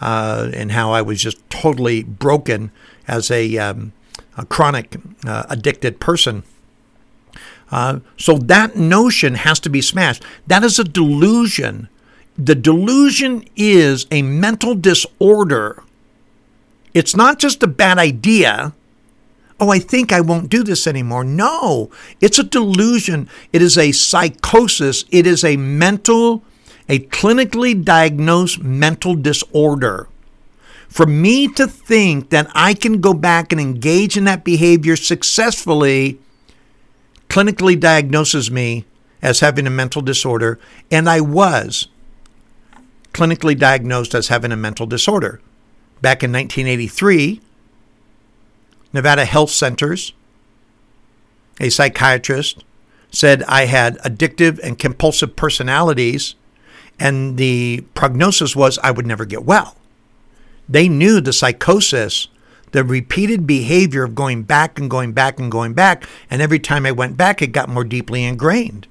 uh, 0.00 0.50
and 0.54 0.72
how 0.72 0.92
I 0.92 1.02
was 1.02 1.22
just 1.22 1.38
totally 1.50 2.02
broken 2.02 2.70
as 3.06 3.30
a, 3.30 3.58
um, 3.58 3.92
a 4.36 4.44
chronic 4.46 4.96
uh, 5.26 5.44
addicted 5.48 6.00
person. 6.00 6.42
Uh, 7.70 8.00
so 8.16 8.36
that 8.36 8.76
notion 8.76 9.34
has 9.34 9.60
to 9.60 9.70
be 9.70 9.80
smashed. 9.80 10.22
That 10.46 10.64
is 10.64 10.78
a 10.78 10.84
delusion. 10.84 11.88
The 12.36 12.54
delusion 12.54 13.44
is 13.54 14.06
a 14.10 14.22
mental 14.22 14.74
disorder. 14.74 15.82
It's 16.94 17.14
not 17.14 17.38
just 17.38 17.62
a 17.62 17.68
bad 17.68 17.98
idea. 17.98 18.72
Oh, 19.60 19.68
I 19.68 19.78
think 19.78 20.10
I 20.10 20.22
won't 20.22 20.48
do 20.48 20.64
this 20.64 20.86
anymore. 20.86 21.22
No, 21.22 21.90
it's 22.20 22.38
a 22.38 22.44
delusion. 22.44 23.28
It 23.52 23.60
is 23.60 23.76
a 23.76 23.92
psychosis. 23.92 25.04
It 25.10 25.26
is 25.26 25.44
a 25.44 25.56
mental, 25.56 26.42
a 26.90 26.98
clinically 26.98 27.82
diagnosed 27.84 28.60
mental 28.60 29.14
disorder. 29.14 30.08
For 30.88 31.06
me 31.06 31.46
to 31.52 31.68
think 31.68 32.30
that 32.30 32.50
I 32.52 32.74
can 32.74 33.00
go 33.00 33.14
back 33.14 33.52
and 33.52 33.60
engage 33.60 34.16
in 34.16 34.24
that 34.24 34.42
behavior 34.42 34.96
successfully 34.96 36.18
clinically 37.28 37.78
diagnoses 37.78 38.50
me 38.50 38.86
as 39.22 39.38
having 39.38 39.68
a 39.68 39.70
mental 39.70 40.02
disorder, 40.02 40.58
and 40.90 41.08
I 41.08 41.20
was 41.20 41.86
clinically 43.12 43.56
diagnosed 43.56 44.12
as 44.12 44.26
having 44.26 44.50
a 44.50 44.56
mental 44.56 44.86
disorder. 44.86 45.40
Back 46.02 46.24
in 46.24 46.32
1983, 46.32 47.40
Nevada 48.92 49.26
Health 49.26 49.50
Centers, 49.50 50.12
a 51.60 51.70
psychiatrist, 51.70 52.64
said 53.12 53.44
I 53.44 53.66
had 53.66 53.96
addictive 53.98 54.58
and 54.58 54.76
compulsive 54.76 55.36
personalities, 55.36 56.34
and 57.00 57.36
the 57.36 57.84
prognosis 57.94 58.54
was 58.54 58.78
I 58.78 58.92
would 58.92 59.06
never 59.06 59.24
get 59.24 59.44
well. 59.44 59.76
They 60.68 60.88
knew 60.88 61.20
the 61.20 61.32
psychosis 61.32 62.28
the 62.72 62.84
repeated 62.84 63.46
behavior 63.46 64.04
of 64.04 64.14
going 64.14 64.42
back 64.42 64.78
and 64.78 64.90
going 64.90 65.12
back 65.12 65.38
and 65.38 65.50
going 65.50 65.72
back. 65.72 66.04
And 66.30 66.40
every 66.40 66.58
time 66.58 66.86
I 66.86 66.92
went 66.92 67.16
back, 67.16 67.42
it 67.42 67.48
got 67.48 67.68
more 67.68 67.84
deeply 67.84 68.24
ingrained. 68.24 68.86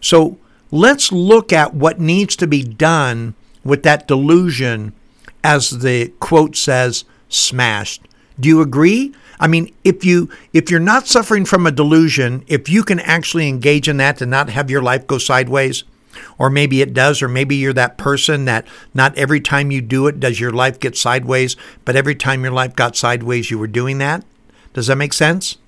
So 0.00 0.38
let's 0.70 1.12
look 1.12 1.52
at 1.52 1.74
what 1.74 2.00
needs 2.00 2.36
to 2.36 2.46
be 2.46 2.62
done 2.62 3.34
with 3.64 3.82
that 3.84 4.08
delusion, 4.08 4.92
as 5.44 5.70
the 5.80 6.08
quote 6.20 6.56
says, 6.56 7.04
smashed. 7.28 8.02
Do 8.38 8.48
you 8.48 8.60
agree? 8.60 9.14
I 9.38 9.46
mean, 9.46 9.72
if 9.84 10.04
you 10.04 10.28
if 10.52 10.70
you're 10.70 10.80
not 10.80 11.06
suffering 11.06 11.44
from 11.44 11.66
a 11.66 11.72
delusion, 11.72 12.44
if 12.46 12.68
you 12.68 12.82
can 12.82 13.00
actually 13.00 13.48
engage 13.48 13.88
in 13.88 13.96
that 13.98 14.20
and 14.20 14.30
not 14.30 14.50
have 14.50 14.70
your 14.70 14.82
life 14.82 15.06
go 15.06 15.18
sideways, 15.18 15.84
or 16.38 16.50
maybe 16.50 16.82
it 16.82 16.94
does, 16.94 17.22
or 17.22 17.28
maybe 17.28 17.56
you're 17.56 17.72
that 17.72 17.98
person 17.98 18.44
that 18.46 18.66
not 18.94 19.16
every 19.16 19.40
time 19.40 19.70
you 19.70 19.80
do 19.80 20.06
it 20.06 20.20
does 20.20 20.40
your 20.40 20.52
life 20.52 20.80
get 20.80 20.96
sideways, 20.96 21.56
but 21.84 21.96
every 21.96 22.14
time 22.14 22.42
your 22.42 22.52
life 22.52 22.76
got 22.76 22.96
sideways, 22.96 23.50
you 23.50 23.58
were 23.58 23.66
doing 23.66 23.98
that. 23.98 24.24
Does 24.72 24.86
that 24.86 24.96
make 24.96 25.12
sense? 25.12 25.58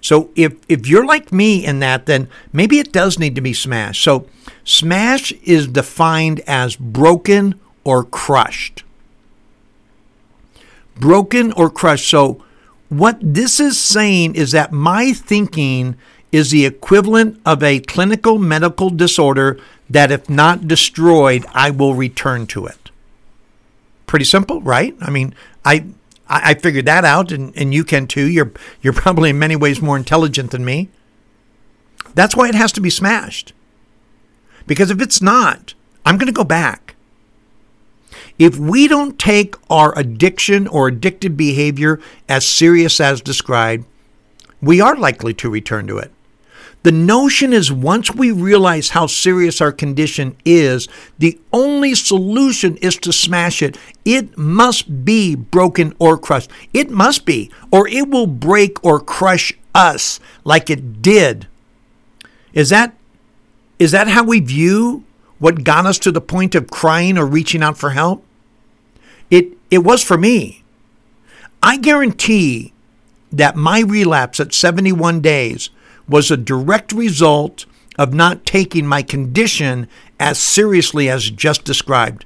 So 0.00 0.30
if 0.36 0.54
if 0.68 0.86
you're 0.86 1.06
like 1.06 1.32
me 1.32 1.64
in 1.64 1.80
that, 1.80 2.06
then 2.06 2.28
maybe 2.52 2.78
it 2.78 2.92
does 2.92 3.18
need 3.18 3.34
to 3.34 3.40
be 3.40 3.52
smashed. 3.52 4.02
So 4.02 4.26
smash 4.64 5.32
is 5.42 5.66
defined 5.66 6.40
as 6.46 6.76
broken 6.76 7.58
or 7.84 8.04
crushed. 8.04 8.84
Broken 10.96 11.52
or 11.52 11.70
crushed. 11.70 12.08
So 12.08 12.42
what 12.88 13.18
this 13.20 13.60
is 13.60 13.78
saying 13.78 14.34
is 14.34 14.52
that 14.52 14.72
my 14.72 15.12
thinking 15.12 15.96
is 16.30 16.50
the 16.50 16.66
equivalent 16.66 17.40
of 17.44 17.62
a 17.62 17.80
clinical 17.80 18.38
medical 18.38 18.90
disorder 18.90 19.58
that, 19.88 20.10
if 20.10 20.28
not 20.28 20.68
destroyed, 20.68 21.46
I 21.54 21.70
will 21.70 21.94
return 21.94 22.46
to 22.48 22.66
it. 22.66 22.90
Pretty 24.06 24.24
simple, 24.24 24.60
right? 24.60 24.94
I 25.00 25.10
mean, 25.10 25.34
I 25.64 25.86
I 26.28 26.54
figured 26.54 26.84
that 26.84 27.06
out, 27.06 27.32
and, 27.32 27.56
and 27.56 27.72
you 27.72 27.84
can 27.84 28.06
too. 28.06 28.26
You're 28.26 28.52
you're 28.82 28.92
probably 28.92 29.30
in 29.30 29.38
many 29.38 29.56
ways 29.56 29.80
more 29.80 29.96
intelligent 29.96 30.50
than 30.50 30.64
me. 30.64 30.90
That's 32.14 32.36
why 32.36 32.48
it 32.48 32.54
has 32.54 32.72
to 32.72 32.80
be 32.80 32.90
smashed. 32.90 33.52
Because 34.66 34.90
if 34.90 35.00
it's 35.00 35.22
not, 35.22 35.74
I'm 36.04 36.18
going 36.18 36.26
to 36.26 36.32
go 36.32 36.44
back. 36.44 36.96
If 38.38 38.58
we 38.58 38.88
don't 38.88 39.18
take 39.18 39.56
our 39.70 39.98
addiction 39.98 40.66
or 40.68 40.90
addictive 40.90 41.36
behavior 41.36 42.00
as 42.28 42.46
serious 42.46 43.00
as 43.00 43.20
described, 43.20 43.86
we 44.60 44.80
are 44.80 44.96
likely 44.96 45.34
to 45.34 45.50
return 45.50 45.86
to 45.86 45.98
it. 45.98 46.12
The 46.88 46.92
notion 46.92 47.52
is 47.52 47.70
once 47.70 48.14
we 48.14 48.32
realize 48.32 48.88
how 48.88 49.08
serious 49.08 49.60
our 49.60 49.72
condition 49.72 50.34
is, 50.46 50.88
the 51.18 51.38
only 51.52 51.94
solution 51.94 52.78
is 52.78 52.96
to 53.00 53.12
smash 53.12 53.60
it. 53.60 53.76
It 54.06 54.38
must 54.38 55.04
be 55.04 55.34
broken 55.34 55.94
or 55.98 56.16
crushed. 56.16 56.50
It 56.72 56.88
must 56.88 57.26
be, 57.26 57.50
or 57.70 57.86
it 57.88 58.08
will 58.08 58.26
break 58.26 58.82
or 58.82 59.00
crush 59.00 59.52
us 59.74 60.18
like 60.44 60.70
it 60.70 61.02
did. 61.02 61.46
Is 62.54 62.70
that 62.70 62.94
is 63.78 63.90
that 63.90 64.08
how 64.08 64.24
we 64.24 64.40
view 64.40 65.04
what 65.38 65.64
got 65.64 65.84
us 65.84 65.98
to 65.98 66.10
the 66.10 66.22
point 66.22 66.54
of 66.54 66.70
crying 66.70 67.18
or 67.18 67.26
reaching 67.26 67.62
out 67.62 67.76
for 67.76 67.90
help? 67.90 68.24
It 69.30 69.58
it 69.70 69.84
was 69.84 70.02
for 70.02 70.16
me. 70.16 70.64
I 71.62 71.76
guarantee 71.76 72.72
that 73.30 73.56
my 73.56 73.80
relapse 73.80 74.40
at 74.40 74.54
71 74.54 75.20
days 75.20 75.68
was 76.08 76.30
a 76.30 76.36
direct 76.36 76.92
result 76.92 77.66
of 77.98 78.14
not 78.14 78.46
taking 78.46 78.86
my 78.86 79.02
condition 79.02 79.88
as 80.18 80.38
seriously 80.38 81.08
as 81.08 81.30
just 81.30 81.64
described. 81.64 82.24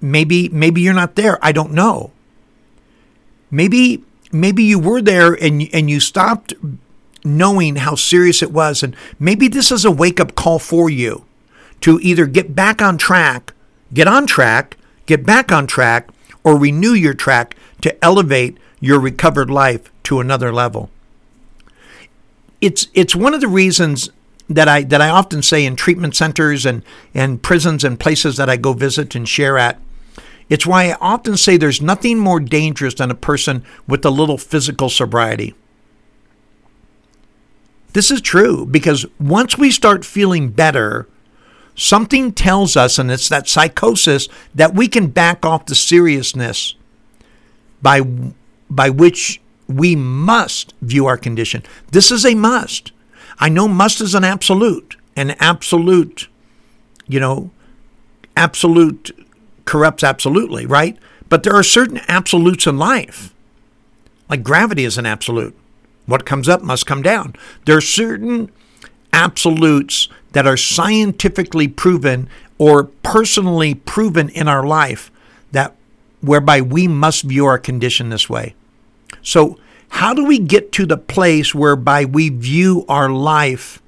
Maybe 0.00 0.48
maybe 0.48 0.80
you're 0.80 0.94
not 0.94 1.14
there. 1.14 1.38
I 1.42 1.52
don't 1.52 1.72
know. 1.72 2.10
Maybe 3.50 4.04
maybe 4.32 4.62
you 4.62 4.78
were 4.78 5.00
there 5.00 5.32
and 5.32 5.68
and 5.72 5.88
you 5.88 6.00
stopped 6.00 6.54
knowing 7.24 7.76
how 7.76 7.94
serious 7.94 8.42
it 8.42 8.50
was 8.50 8.82
and 8.82 8.96
maybe 9.20 9.46
this 9.46 9.70
is 9.70 9.84
a 9.84 9.92
wake-up 9.92 10.34
call 10.34 10.58
for 10.58 10.90
you 10.90 11.24
to 11.80 12.00
either 12.00 12.26
get 12.26 12.52
back 12.52 12.82
on 12.82 12.98
track, 12.98 13.52
get 13.94 14.08
on 14.08 14.26
track, 14.26 14.76
get 15.06 15.24
back 15.24 15.52
on 15.52 15.68
track 15.68 16.08
or 16.42 16.58
renew 16.58 16.94
your 16.94 17.14
track 17.14 17.54
to 17.80 18.04
elevate 18.04 18.58
your 18.80 18.98
recovered 18.98 19.50
life 19.50 19.91
to 20.04 20.20
another 20.20 20.52
level. 20.52 20.90
It's 22.60 22.86
it's 22.94 23.16
one 23.16 23.34
of 23.34 23.40
the 23.40 23.48
reasons 23.48 24.10
that 24.48 24.68
I 24.68 24.82
that 24.82 25.00
I 25.00 25.08
often 25.08 25.42
say 25.42 25.64
in 25.64 25.76
treatment 25.76 26.14
centers 26.14 26.64
and 26.64 26.82
and 27.14 27.42
prisons 27.42 27.84
and 27.84 27.98
places 27.98 28.36
that 28.36 28.48
I 28.48 28.56
go 28.56 28.72
visit 28.72 29.14
and 29.14 29.28
share 29.28 29.58
at. 29.58 29.80
It's 30.48 30.66
why 30.66 30.90
I 30.90 30.96
often 31.00 31.36
say 31.36 31.56
there's 31.56 31.80
nothing 31.80 32.18
more 32.18 32.40
dangerous 32.40 32.94
than 32.94 33.10
a 33.10 33.14
person 33.14 33.64
with 33.88 34.04
a 34.04 34.10
little 34.10 34.38
physical 34.38 34.90
sobriety. 34.90 35.54
This 37.92 38.10
is 38.10 38.20
true 38.20 38.66
because 38.66 39.06
once 39.20 39.58
we 39.58 39.70
start 39.70 40.04
feeling 40.04 40.50
better, 40.50 41.06
something 41.74 42.32
tells 42.32 42.76
us, 42.76 42.98
and 42.98 43.10
it's 43.10 43.28
that 43.28 43.48
psychosis, 43.48 44.28
that 44.54 44.74
we 44.74 44.88
can 44.88 45.08
back 45.08 45.44
off 45.44 45.66
the 45.66 45.74
seriousness 45.74 46.74
by, 47.82 48.00
by 48.70 48.88
which 48.88 49.41
we 49.76 49.96
must 49.96 50.74
view 50.80 51.06
our 51.06 51.16
condition. 51.16 51.62
This 51.90 52.10
is 52.10 52.24
a 52.24 52.34
must. 52.34 52.92
I 53.38 53.48
know 53.48 53.68
must 53.68 54.00
is 54.00 54.14
an 54.14 54.24
absolute, 54.24 54.96
an 55.16 55.30
absolute, 55.32 56.28
you 57.08 57.20
know, 57.20 57.50
absolute 58.36 59.10
corrupts 59.64 60.04
absolutely, 60.04 60.66
right? 60.66 60.96
But 61.28 61.42
there 61.42 61.54
are 61.54 61.62
certain 61.62 62.00
absolutes 62.08 62.66
in 62.66 62.78
life. 62.78 63.34
Like 64.28 64.42
gravity 64.42 64.84
is 64.84 64.98
an 64.98 65.06
absolute. 65.06 65.56
What 66.06 66.26
comes 66.26 66.48
up 66.48 66.62
must 66.62 66.86
come 66.86 67.02
down. 67.02 67.34
There 67.64 67.76
are 67.76 67.82
certain 67.82 68.50
absolutes 69.12 70.08
that 70.32 70.46
are 70.46 70.56
scientifically 70.56 71.68
proven 71.68 72.28
or 72.58 72.84
personally 72.84 73.74
proven 73.74 74.28
in 74.30 74.48
our 74.48 74.64
life 74.64 75.10
that 75.52 75.74
whereby 76.20 76.60
we 76.60 76.88
must 76.88 77.24
view 77.24 77.44
our 77.46 77.58
condition 77.58 78.08
this 78.08 78.30
way. 78.30 78.54
So, 79.22 79.58
how 79.92 80.14
do 80.14 80.24
we 80.24 80.38
get 80.38 80.72
to 80.72 80.86
the 80.86 80.96
place 80.96 81.54
whereby 81.54 82.04
we 82.04 82.30
view 82.30 82.84
our 82.88 83.10
life 83.10 83.82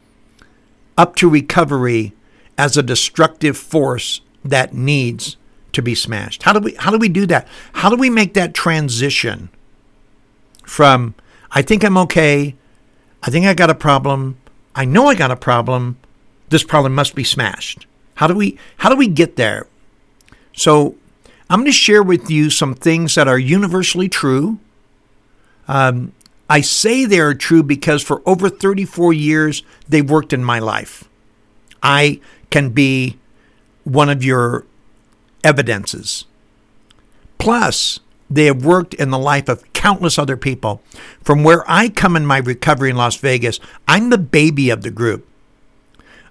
up 0.99 1.17
to 1.17 1.29
recovery 1.29 2.13
as 2.59 2.77
a 2.77 2.83
destructive 2.83 3.57
force 3.57 4.21
that 4.45 4.75
needs 4.75 5.37
to 5.73 5.81
be 5.83 5.95
smashed? 5.95 6.43
How 6.43 6.53
do 6.53 6.61
we 6.61 6.75
how 6.75 6.91
do 6.91 6.99
we 6.99 7.09
do 7.09 7.27
that? 7.27 7.49
How 7.73 7.89
do 7.89 7.97
we 7.97 8.11
make 8.11 8.35
that 8.35 8.55
transition 8.55 9.49
from 10.63 11.15
I 11.51 11.63
think 11.63 11.83
I'm 11.83 11.97
okay. 11.99 12.55
I 13.23 13.31
think 13.31 13.47
I 13.47 13.55
got 13.55 13.71
a 13.71 13.75
problem. 13.75 14.37
I 14.75 14.85
know 14.85 15.07
I 15.07 15.15
got 15.15 15.31
a 15.31 15.37
problem. 15.37 15.97
This 16.51 16.65
problem 16.65 16.95
must 16.95 17.15
be 17.15 17.25
smashed. 17.25 17.87
How 18.17 18.27
do 18.27 18.35
we 18.35 18.59
how 18.77 18.91
do 18.91 18.97
we 18.97 19.09
get 19.09 19.37
there? 19.37 19.67
So 20.55 20.97
I'm 21.49 21.61
going 21.61 21.67
to 21.67 21.73
share 21.73 22.03
with 22.03 22.31
you 22.31 22.51
some 22.51 22.75
things 22.75 23.15
that 23.15 23.27
are 23.27 23.39
universally 23.39 24.09
true. 24.09 24.59
Um, 25.69 26.13
I 26.49 26.61
say 26.61 27.05
they 27.05 27.21
are 27.21 27.35
true 27.35 27.63
because 27.63 28.03
for 28.03 28.23
over 28.27 28.49
34 28.49 29.13
years 29.13 29.63
they've 29.89 30.09
worked 30.09 30.33
in 30.33 30.45
my 30.45 30.59
life. 30.59 31.05
I 31.83 32.21
can 32.51 32.71
be 32.71 33.19
one 33.85 34.09
of 34.09 34.25
your 34.25 34.65
evidences. 35.43 36.25
Plus, 37.39 38.01
they 38.31 38.47
have 38.47 38.65
worked 38.65 38.95
in 38.95 39.11
the 39.11 39.19
life 39.19 39.49
of 39.49 39.71
countless 39.73 40.19
other 40.19 40.37
people. 40.37 40.83
From 41.23 41.45
where 41.45 41.63
I 41.71 41.89
come 41.89 42.17
in 42.17 42.27
my 42.27 42.39
recovery 42.39 42.91
in 42.91 42.97
Las 42.97 43.17
Vegas, 43.17 43.61
I'm 43.87 44.11
the 44.11 44.19
baby 44.19 44.71
of 44.71 44.83
the 44.83 44.91
group. 44.91 45.27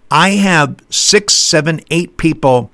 I 0.09 0.31
have 0.31 0.77
six, 0.89 1.33
seven, 1.33 1.81
eight 1.91 2.17
people 2.17 2.71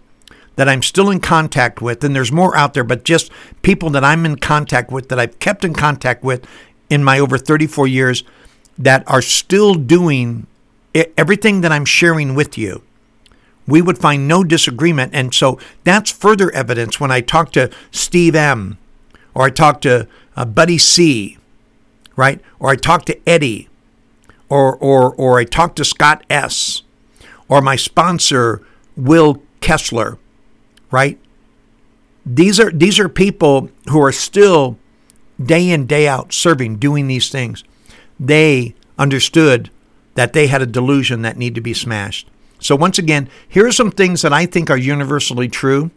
that 0.59 0.67
I'm 0.67 0.81
still 0.81 1.09
in 1.09 1.21
contact 1.21 1.81
with, 1.81 2.03
and 2.03 2.13
there's 2.13 2.33
more 2.33 2.53
out 2.53 2.73
there, 2.73 2.83
but 2.83 3.05
just 3.05 3.31
people 3.61 3.89
that 3.91 4.03
I'm 4.03 4.25
in 4.25 4.35
contact 4.35 4.91
with, 4.91 5.07
that 5.07 5.17
I've 5.17 5.39
kept 5.39 5.63
in 5.63 5.73
contact 5.73 6.21
with 6.21 6.45
in 6.89 7.01
my 7.01 7.17
over 7.17 7.37
34 7.37 7.87
years, 7.87 8.25
that 8.77 9.09
are 9.09 9.21
still 9.21 9.73
doing 9.73 10.47
everything 10.93 11.61
that 11.61 11.71
I'm 11.71 11.85
sharing 11.85 12.35
with 12.35 12.57
you. 12.57 12.83
We 13.67 13.81
would 13.81 13.97
find 13.97 14.27
no 14.27 14.43
disagreement. 14.43 15.15
And 15.15 15.33
so 15.33 15.57
that's 15.85 16.11
further 16.11 16.51
evidence 16.51 16.99
when 16.99 17.09
I 17.09 17.21
talk 17.21 17.53
to 17.53 17.71
Steve 17.91 18.35
M 18.35 18.77
or 19.33 19.43
I 19.43 19.51
talk 19.51 19.79
to 19.83 20.09
uh, 20.35 20.43
Buddy 20.43 20.77
C, 20.77 21.37
right? 22.17 22.41
Or 22.59 22.69
I 22.69 22.75
talk 22.75 23.05
to 23.05 23.17
Eddie, 23.25 23.69
or, 24.49 24.75
or, 24.75 25.15
or 25.15 25.39
I 25.39 25.45
talk 25.45 25.75
to 25.75 25.85
Scott 25.85 26.25
S, 26.29 26.81
or 27.47 27.61
my 27.61 27.77
sponsor, 27.77 28.61
Will 28.97 29.41
Kessler, 29.61 30.17
right? 30.91 31.19
These 32.25 32.59
are, 32.59 32.71
these 32.71 32.99
are 32.99 33.09
people 33.09 33.69
who 33.89 34.01
are 34.01 34.11
still 34.11 34.77
day 35.41 35.69
in, 35.69 35.85
day 35.85 36.07
out 36.07 36.33
serving, 36.33 36.77
doing 36.77 37.07
these 37.07 37.29
things. 37.29 37.63
They 38.19 38.75
understood 38.97 39.69
that 40.15 40.33
they 40.33 40.47
had 40.47 40.61
a 40.61 40.67
delusion 40.67 41.21
that 41.21 41.37
needed 41.37 41.55
to 41.55 41.61
be 41.61 41.73
smashed. 41.73 42.29
So, 42.59 42.75
once 42.75 42.99
again, 42.99 43.29
here 43.47 43.65
are 43.65 43.71
some 43.71 43.89
things 43.89 44.21
that 44.21 44.33
I 44.33 44.45
think 44.45 44.69
are 44.69 44.77
universally 44.77 45.47
true. 45.47 45.91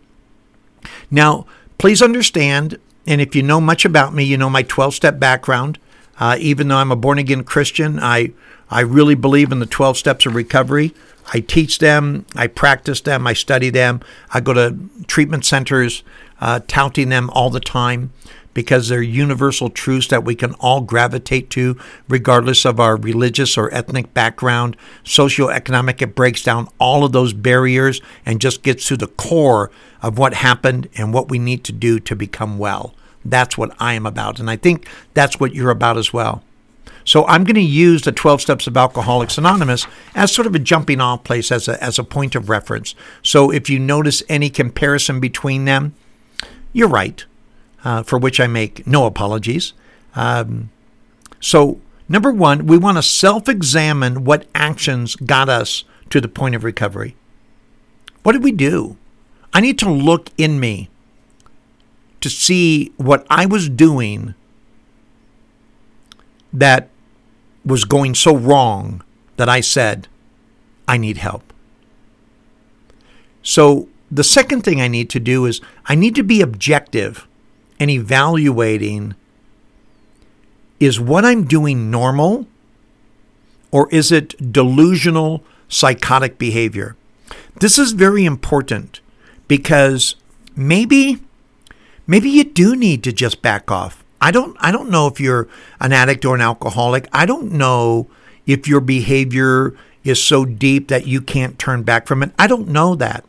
Now, 1.10 1.46
please 1.78 2.00
understand 2.00 2.78
and 3.06 3.20
if 3.20 3.34
you 3.34 3.42
know 3.42 3.60
much 3.60 3.84
about 3.84 4.14
me, 4.14 4.24
you 4.24 4.36
know 4.36 4.50
my 4.50 4.62
12 4.62 4.94
step 4.94 5.18
background. 5.18 5.78
Uh, 6.20 6.36
even 6.38 6.68
though 6.68 6.76
I'm 6.76 6.92
a 6.92 6.96
born 6.96 7.18
again 7.18 7.42
Christian, 7.42 7.98
I, 7.98 8.32
I 8.70 8.80
really 8.80 9.14
believe 9.14 9.50
in 9.50 9.58
the 9.58 9.66
12 9.66 9.96
steps 9.96 10.26
of 10.26 10.34
recovery. 10.34 10.94
I 11.32 11.40
teach 11.40 11.78
them, 11.78 12.26
I 12.34 12.46
practice 12.46 13.00
them, 13.00 13.26
I 13.26 13.32
study 13.32 13.70
them. 13.70 14.00
I 14.32 14.40
go 14.40 14.52
to 14.52 14.76
treatment 15.06 15.44
centers, 15.44 16.02
uh, 16.40 16.60
touting 16.66 17.08
them 17.08 17.30
all 17.30 17.50
the 17.50 17.60
time 17.60 18.12
because 18.54 18.88
they're 18.88 19.02
universal 19.02 19.70
truths 19.70 20.08
that 20.08 20.24
we 20.24 20.34
can 20.34 20.54
all 20.54 20.80
gravitate 20.80 21.50
to, 21.50 21.76
regardless 22.08 22.64
of 22.64 22.78
our 22.78 22.96
religious 22.96 23.56
or 23.56 23.72
ethnic 23.72 24.12
background, 24.12 24.76
socioeconomic. 25.04 26.02
It 26.02 26.14
breaks 26.14 26.42
down 26.42 26.68
all 26.78 27.04
of 27.04 27.12
those 27.12 27.32
barriers 27.32 28.00
and 28.26 28.40
just 28.40 28.62
gets 28.62 28.86
to 28.88 28.96
the 28.96 29.06
core 29.06 29.70
of 30.02 30.18
what 30.18 30.34
happened 30.34 30.88
and 30.96 31.14
what 31.14 31.30
we 31.30 31.38
need 31.38 31.64
to 31.64 31.72
do 31.72 31.98
to 32.00 32.16
become 32.16 32.58
well. 32.58 32.94
That's 33.24 33.56
what 33.56 33.74
I 33.78 33.94
am 33.94 34.04
about. 34.04 34.40
And 34.40 34.50
I 34.50 34.56
think 34.56 34.88
that's 35.14 35.38
what 35.38 35.54
you're 35.54 35.70
about 35.70 35.96
as 35.96 36.12
well. 36.12 36.42
So 37.04 37.26
I'm 37.26 37.44
going 37.44 37.54
to 37.56 37.60
use 37.60 38.02
the 38.02 38.12
12 38.12 38.42
Steps 38.42 38.66
of 38.66 38.76
Alcoholics 38.76 39.38
Anonymous 39.38 39.86
as 40.14 40.32
sort 40.32 40.46
of 40.46 40.54
a 40.54 40.58
jumping 40.58 41.00
off 41.00 41.24
place, 41.24 41.50
as 41.50 41.68
a, 41.68 41.82
as 41.82 41.98
a 41.98 42.04
point 42.04 42.34
of 42.34 42.48
reference. 42.48 42.94
So 43.22 43.50
if 43.50 43.68
you 43.68 43.78
notice 43.78 44.22
any 44.28 44.50
comparison 44.50 45.20
between 45.20 45.64
them, 45.64 45.94
you're 46.72 46.88
right 46.88 47.24
uh, 47.84 48.02
for 48.02 48.18
which 48.18 48.40
I 48.40 48.46
make 48.46 48.86
no 48.86 49.06
apologies. 49.06 49.72
Um, 50.14 50.70
so, 51.40 51.80
number 52.08 52.30
one, 52.30 52.66
we 52.66 52.78
want 52.78 52.98
to 52.98 53.02
self 53.02 53.48
examine 53.48 54.24
what 54.24 54.46
actions 54.54 55.16
got 55.16 55.48
us 55.48 55.84
to 56.10 56.20
the 56.20 56.28
point 56.28 56.54
of 56.54 56.64
recovery. 56.64 57.16
What 58.22 58.32
did 58.32 58.44
we 58.44 58.52
do? 58.52 58.96
I 59.52 59.60
need 59.60 59.78
to 59.80 59.90
look 59.90 60.30
in 60.38 60.60
me 60.60 60.88
to 62.20 62.30
see 62.30 62.92
what 62.96 63.26
I 63.28 63.46
was 63.46 63.68
doing 63.68 64.34
that 66.52 66.88
was 67.64 67.84
going 67.84 68.14
so 68.14 68.36
wrong 68.36 69.02
that 69.36 69.48
I 69.48 69.60
said, 69.60 70.08
I 70.88 70.96
need 70.96 71.18
help. 71.18 71.52
So, 73.42 73.88
the 74.10 74.24
second 74.24 74.62
thing 74.62 74.80
I 74.80 74.88
need 74.88 75.08
to 75.10 75.20
do 75.20 75.46
is 75.46 75.60
I 75.86 75.94
need 75.94 76.14
to 76.16 76.22
be 76.22 76.42
objective 76.42 77.26
and 77.80 77.90
evaluating 77.90 79.14
is 80.78 81.00
what 81.00 81.24
I'm 81.24 81.44
doing 81.44 81.90
normal 81.90 82.46
or 83.70 83.88
is 83.90 84.12
it 84.12 84.52
delusional 84.52 85.42
psychotic 85.68 86.38
behavior? 86.38 86.94
This 87.58 87.78
is 87.78 87.92
very 87.92 88.24
important 88.24 89.00
because 89.48 90.16
maybe 90.54 91.20
maybe 92.06 92.28
you 92.28 92.44
do 92.44 92.76
need 92.76 93.02
to 93.04 93.12
just 93.12 93.42
back 93.42 93.70
off. 93.70 94.01
I 94.22 94.30
don't 94.30 94.56
I 94.60 94.70
don't 94.70 94.88
know 94.88 95.08
if 95.08 95.18
you're 95.18 95.48
an 95.80 95.92
addict 95.92 96.24
or 96.24 96.36
an 96.36 96.40
alcoholic. 96.40 97.08
I 97.12 97.26
don't 97.26 97.50
know 97.52 98.08
if 98.46 98.68
your 98.68 98.80
behavior 98.80 99.74
is 100.04 100.22
so 100.22 100.44
deep 100.44 100.88
that 100.88 101.06
you 101.08 101.20
can't 101.20 101.58
turn 101.58 101.82
back 101.82 102.06
from 102.06 102.22
it. 102.22 102.30
I 102.38 102.46
don't 102.46 102.68
know 102.68 102.94
that. 102.94 103.24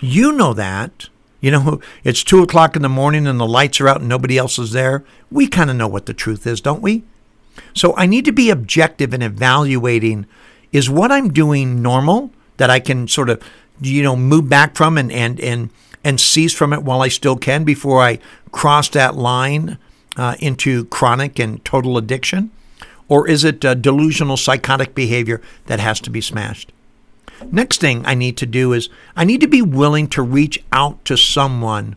You 0.00 0.32
know 0.32 0.52
that. 0.52 1.08
You 1.40 1.50
know, 1.50 1.80
it's 2.04 2.22
two 2.22 2.42
o'clock 2.42 2.76
in 2.76 2.82
the 2.82 2.88
morning 2.90 3.26
and 3.26 3.40
the 3.40 3.46
lights 3.46 3.80
are 3.80 3.88
out 3.88 4.00
and 4.00 4.08
nobody 4.08 4.36
else 4.36 4.58
is 4.58 4.72
there. 4.72 5.02
We 5.30 5.46
kind 5.46 5.70
of 5.70 5.76
know 5.76 5.88
what 5.88 6.04
the 6.04 6.14
truth 6.14 6.46
is, 6.46 6.60
don't 6.60 6.82
we? 6.82 7.04
So 7.72 7.96
I 7.96 8.04
need 8.04 8.26
to 8.26 8.32
be 8.32 8.50
objective 8.50 9.14
in 9.14 9.22
evaluating 9.22 10.26
is 10.72 10.90
what 10.90 11.10
I'm 11.10 11.32
doing 11.32 11.80
normal 11.80 12.32
that 12.58 12.68
I 12.68 12.80
can 12.80 13.08
sort 13.08 13.30
of, 13.30 13.42
you 13.80 14.02
know, 14.02 14.16
move 14.16 14.48
back 14.48 14.76
from 14.76 14.98
and, 14.98 15.10
and, 15.10 15.40
and, 15.40 15.70
and 16.02 16.20
cease 16.20 16.52
from 16.52 16.74
it 16.74 16.82
while 16.82 17.00
I 17.00 17.08
still 17.08 17.36
can 17.36 17.64
before 17.64 18.02
I 18.02 18.18
cross 18.50 18.88
that 18.90 19.14
line 19.14 19.78
uh, 20.16 20.36
into 20.38 20.84
chronic 20.86 21.38
and 21.38 21.64
total 21.64 21.96
addiction? 21.96 22.50
Or 23.08 23.28
is 23.28 23.44
it 23.44 23.60
delusional 23.60 24.36
psychotic 24.36 24.94
behavior 24.94 25.40
that 25.66 25.80
has 25.80 26.00
to 26.00 26.10
be 26.10 26.20
smashed? 26.20 26.72
Next 27.50 27.80
thing 27.80 28.04
I 28.06 28.14
need 28.14 28.36
to 28.38 28.46
do 28.46 28.72
is 28.72 28.88
I 29.16 29.24
need 29.24 29.40
to 29.40 29.46
be 29.46 29.62
willing 29.62 30.08
to 30.08 30.22
reach 30.22 30.62
out 30.72 31.04
to 31.04 31.16
someone. 31.16 31.96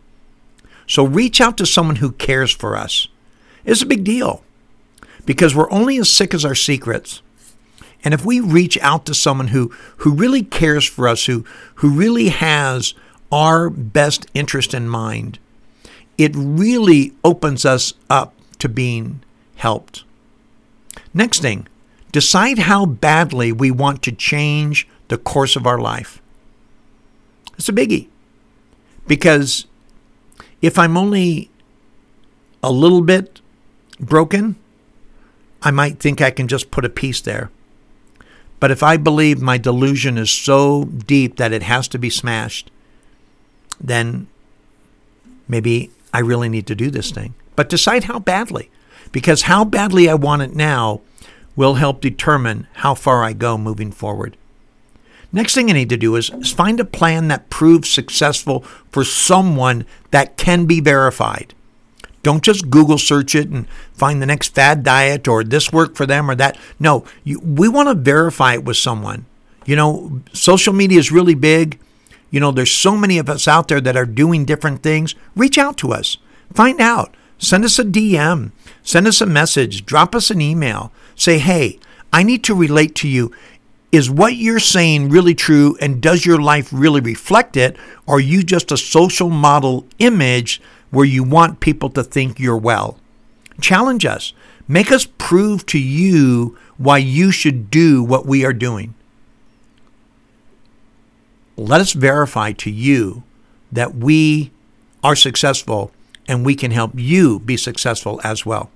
So 0.86 1.04
reach 1.04 1.40
out 1.40 1.56
to 1.58 1.66
someone 1.66 1.96
who 1.96 2.12
cares 2.12 2.50
for 2.50 2.76
us. 2.76 3.08
It's 3.64 3.82
a 3.82 3.86
big 3.86 4.04
deal 4.04 4.42
because 5.24 5.54
we're 5.54 5.70
only 5.70 5.98
as 5.98 6.08
sick 6.08 6.34
as 6.34 6.44
our 6.44 6.54
secrets. 6.54 7.22
And 8.04 8.14
if 8.14 8.24
we 8.24 8.40
reach 8.40 8.78
out 8.78 9.04
to 9.06 9.14
someone 9.14 9.48
who, 9.48 9.72
who 9.98 10.14
really 10.14 10.42
cares 10.42 10.84
for 10.84 11.08
us, 11.08 11.26
who, 11.26 11.44
who 11.76 11.90
really 11.90 12.28
has 12.28 12.94
our 13.30 13.68
best 13.68 14.26
interest 14.34 14.72
in 14.72 14.88
mind, 14.88 15.38
it 16.18 16.32
really 16.34 17.14
opens 17.24 17.64
us 17.64 17.94
up 18.10 18.34
to 18.58 18.68
being 18.68 19.22
helped. 19.56 20.04
Next 21.14 21.40
thing, 21.40 21.66
decide 22.12 22.58
how 22.58 22.84
badly 22.84 23.52
we 23.52 23.70
want 23.70 24.02
to 24.02 24.12
change 24.12 24.86
the 25.06 25.16
course 25.16 25.56
of 25.56 25.66
our 25.66 25.78
life. 25.78 26.20
It's 27.56 27.68
a 27.68 27.72
biggie. 27.72 28.08
Because 29.06 29.66
if 30.60 30.78
I'm 30.78 30.96
only 30.96 31.50
a 32.62 32.70
little 32.70 33.00
bit 33.00 33.40
broken, 34.00 34.56
I 35.62 35.70
might 35.70 35.98
think 35.98 36.20
I 36.20 36.30
can 36.30 36.48
just 36.48 36.70
put 36.70 36.84
a 36.84 36.90
piece 36.90 37.20
there. 37.20 37.50
But 38.60 38.70
if 38.70 38.82
I 38.82 38.96
believe 38.96 39.40
my 39.40 39.56
delusion 39.56 40.18
is 40.18 40.30
so 40.30 40.84
deep 40.84 41.36
that 41.36 41.52
it 41.52 41.62
has 41.62 41.86
to 41.88 41.98
be 41.98 42.10
smashed, 42.10 42.70
then 43.80 44.26
maybe 45.46 45.90
I 46.12 46.20
really 46.20 46.48
need 46.48 46.66
to 46.68 46.74
do 46.74 46.90
this 46.90 47.10
thing. 47.10 47.34
But 47.56 47.68
decide 47.68 48.04
how 48.04 48.18
badly, 48.18 48.70
because 49.12 49.42
how 49.42 49.64
badly 49.64 50.08
I 50.08 50.14
want 50.14 50.42
it 50.42 50.54
now 50.54 51.00
will 51.56 51.74
help 51.74 52.00
determine 52.00 52.66
how 52.74 52.94
far 52.94 53.24
I 53.24 53.32
go 53.32 53.58
moving 53.58 53.90
forward. 53.90 54.36
Next 55.32 55.54
thing 55.54 55.68
I 55.68 55.74
need 55.74 55.90
to 55.90 55.96
do 55.96 56.16
is, 56.16 56.28
find 56.52 56.80
a 56.80 56.84
plan 56.84 57.28
that 57.28 57.50
proves 57.50 57.90
successful 57.90 58.60
for 58.90 59.04
someone 59.04 59.84
that 60.10 60.36
can 60.36 60.64
be 60.64 60.80
verified. 60.80 61.54
Don't 62.22 62.42
just 62.42 62.70
Google 62.70 62.98
search 62.98 63.34
it 63.34 63.48
and 63.48 63.68
find 63.92 64.20
the 64.20 64.26
next 64.26 64.54
fad 64.54 64.82
diet 64.82 65.28
or 65.28 65.44
this 65.44 65.72
worked 65.72 65.96
for 65.96 66.06
them 66.06 66.30
or 66.30 66.34
that. 66.34 66.56
No, 66.78 67.04
you, 67.24 67.40
we 67.40 67.68
want 67.68 67.88
to 67.88 67.94
verify 67.94 68.54
it 68.54 68.64
with 68.64 68.76
someone. 68.76 69.26
You 69.66 69.76
know, 69.76 70.22
social 70.32 70.72
media 70.72 70.98
is 70.98 71.12
really 71.12 71.34
big. 71.34 71.78
You 72.30 72.40
know, 72.40 72.50
there's 72.50 72.70
so 72.70 72.96
many 72.96 73.18
of 73.18 73.28
us 73.28 73.48
out 73.48 73.68
there 73.68 73.80
that 73.80 73.96
are 73.96 74.06
doing 74.06 74.44
different 74.44 74.82
things. 74.82 75.14
Reach 75.34 75.58
out 75.58 75.76
to 75.78 75.92
us. 75.92 76.18
Find 76.52 76.80
out. 76.80 77.14
Send 77.38 77.64
us 77.64 77.78
a 77.78 77.84
DM. 77.84 78.52
Send 78.82 79.06
us 79.06 79.20
a 79.20 79.26
message. 79.26 79.86
Drop 79.86 80.14
us 80.14 80.30
an 80.30 80.40
email. 80.40 80.92
Say, 81.14 81.38
hey, 81.38 81.78
I 82.12 82.22
need 82.22 82.44
to 82.44 82.54
relate 82.54 82.94
to 82.96 83.08
you. 83.08 83.32
Is 83.90 84.10
what 84.10 84.34
you're 84.34 84.58
saying 84.58 85.08
really 85.08 85.34
true 85.34 85.76
and 85.80 86.02
does 86.02 86.26
your 86.26 86.40
life 86.40 86.68
really 86.72 87.00
reflect 87.00 87.56
it? 87.56 87.76
Or 88.06 88.16
are 88.16 88.20
you 88.20 88.42
just 88.42 88.70
a 88.70 88.76
social 88.76 89.30
model 89.30 89.86
image 89.98 90.60
where 90.90 91.06
you 91.06 91.22
want 91.22 91.60
people 91.60 91.88
to 91.90 92.04
think 92.04 92.38
you're 92.38 92.56
well? 92.58 92.98
Challenge 93.60 94.04
us. 94.04 94.34
Make 94.66 94.92
us 94.92 95.06
prove 95.16 95.64
to 95.66 95.78
you 95.78 96.58
why 96.76 96.98
you 96.98 97.30
should 97.30 97.70
do 97.70 98.02
what 98.02 98.26
we 98.26 98.44
are 98.44 98.52
doing. 98.52 98.94
Let 101.58 101.80
us 101.80 101.92
verify 101.92 102.52
to 102.52 102.70
you 102.70 103.24
that 103.72 103.96
we 103.96 104.52
are 105.02 105.16
successful 105.16 105.90
and 106.28 106.46
we 106.46 106.54
can 106.54 106.70
help 106.70 106.92
you 106.94 107.40
be 107.40 107.56
successful 107.56 108.20
as 108.22 108.46
well. 108.46 108.70